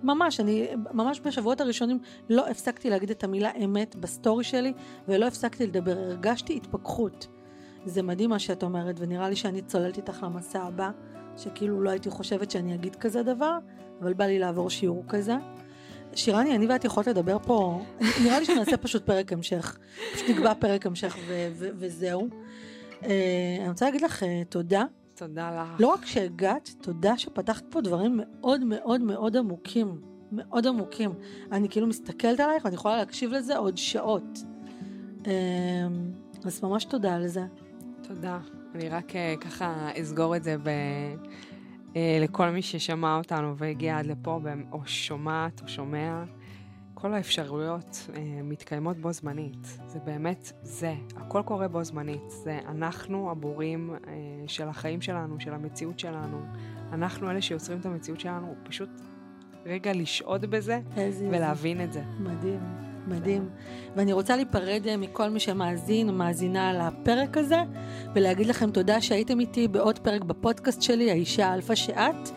[0.04, 1.98] ממש, אני ממש בשבועות הראשונים
[2.30, 4.72] לא הפסקתי להגיד את המילה אמת בסטורי שלי,
[5.08, 7.26] ולא הפסקתי לדבר, הרגשתי התפכחות.
[7.86, 10.90] זה מדהים מה שאת אומרת, ונראה לי שאני צוללת איתך למסע הבא,
[11.36, 13.58] שכאילו לא הייתי חושבת שאני אגיד כזה דבר,
[14.00, 15.34] אבל בא לי לעבור שיעור כזה.
[16.14, 17.82] שירני, אני ואת יכולות לדבר פה,
[18.24, 19.78] נראה לי שנעשה פשוט פרק המשך.
[20.14, 21.16] פשוט נקבע פרק המשך
[21.58, 22.28] וזהו.
[23.02, 24.84] אה, אני רוצה להגיד לך אה, תודה.
[25.14, 25.80] תודה לך.
[25.80, 30.00] לא רק שהגעת, תודה שפתחת פה דברים מאוד מאוד מאוד עמוקים.
[30.32, 31.10] מאוד עמוקים.
[31.52, 34.38] אני כאילו מסתכלת עלייך ואני יכולה להקשיב לזה עוד שעות.
[35.26, 35.32] אה,
[36.44, 37.44] אז ממש תודה על זה.
[38.02, 38.38] תודה.
[38.74, 40.68] אני רק אה, ככה אסגור את זה ב...
[41.96, 44.40] אה, לכל מי ששמע אותנו והגיע עד לפה,
[44.72, 46.24] או שומעת או שומע.
[47.04, 49.78] כל האפשרויות אה, מתקיימות בו זמנית.
[49.86, 50.94] זה באמת זה.
[51.16, 52.30] הכל קורה בו זמנית.
[52.30, 54.12] זה אנחנו הבורים אה,
[54.46, 56.40] של החיים שלנו, של המציאות שלנו.
[56.92, 58.54] אנחנו אלה שיוצרים את המציאות שלנו.
[58.62, 58.88] פשוט
[59.66, 60.80] רגע לשהות בזה
[61.30, 62.02] ולהבין את זה.
[62.20, 62.60] מדהים,
[63.06, 63.48] מדהים.
[63.96, 67.62] ואני רוצה להיפרד אה, מכל מי שמאזין או מאזינה לפרק הזה,
[68.14, 72.30] ולהגיד לכם תודה שהייתם איתי בעוד פרק בפודקאסט שלי, האישה האלפא שאת.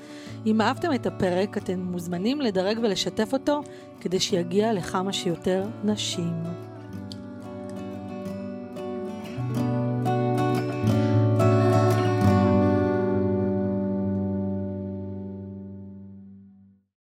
[0.47, 3.61] אם אהבתם את הפרק, אתם מוזמנים לדרג ולשתף אותו,
[4.01, 6.66] כדי שיגיע לכמה שיותר נשים.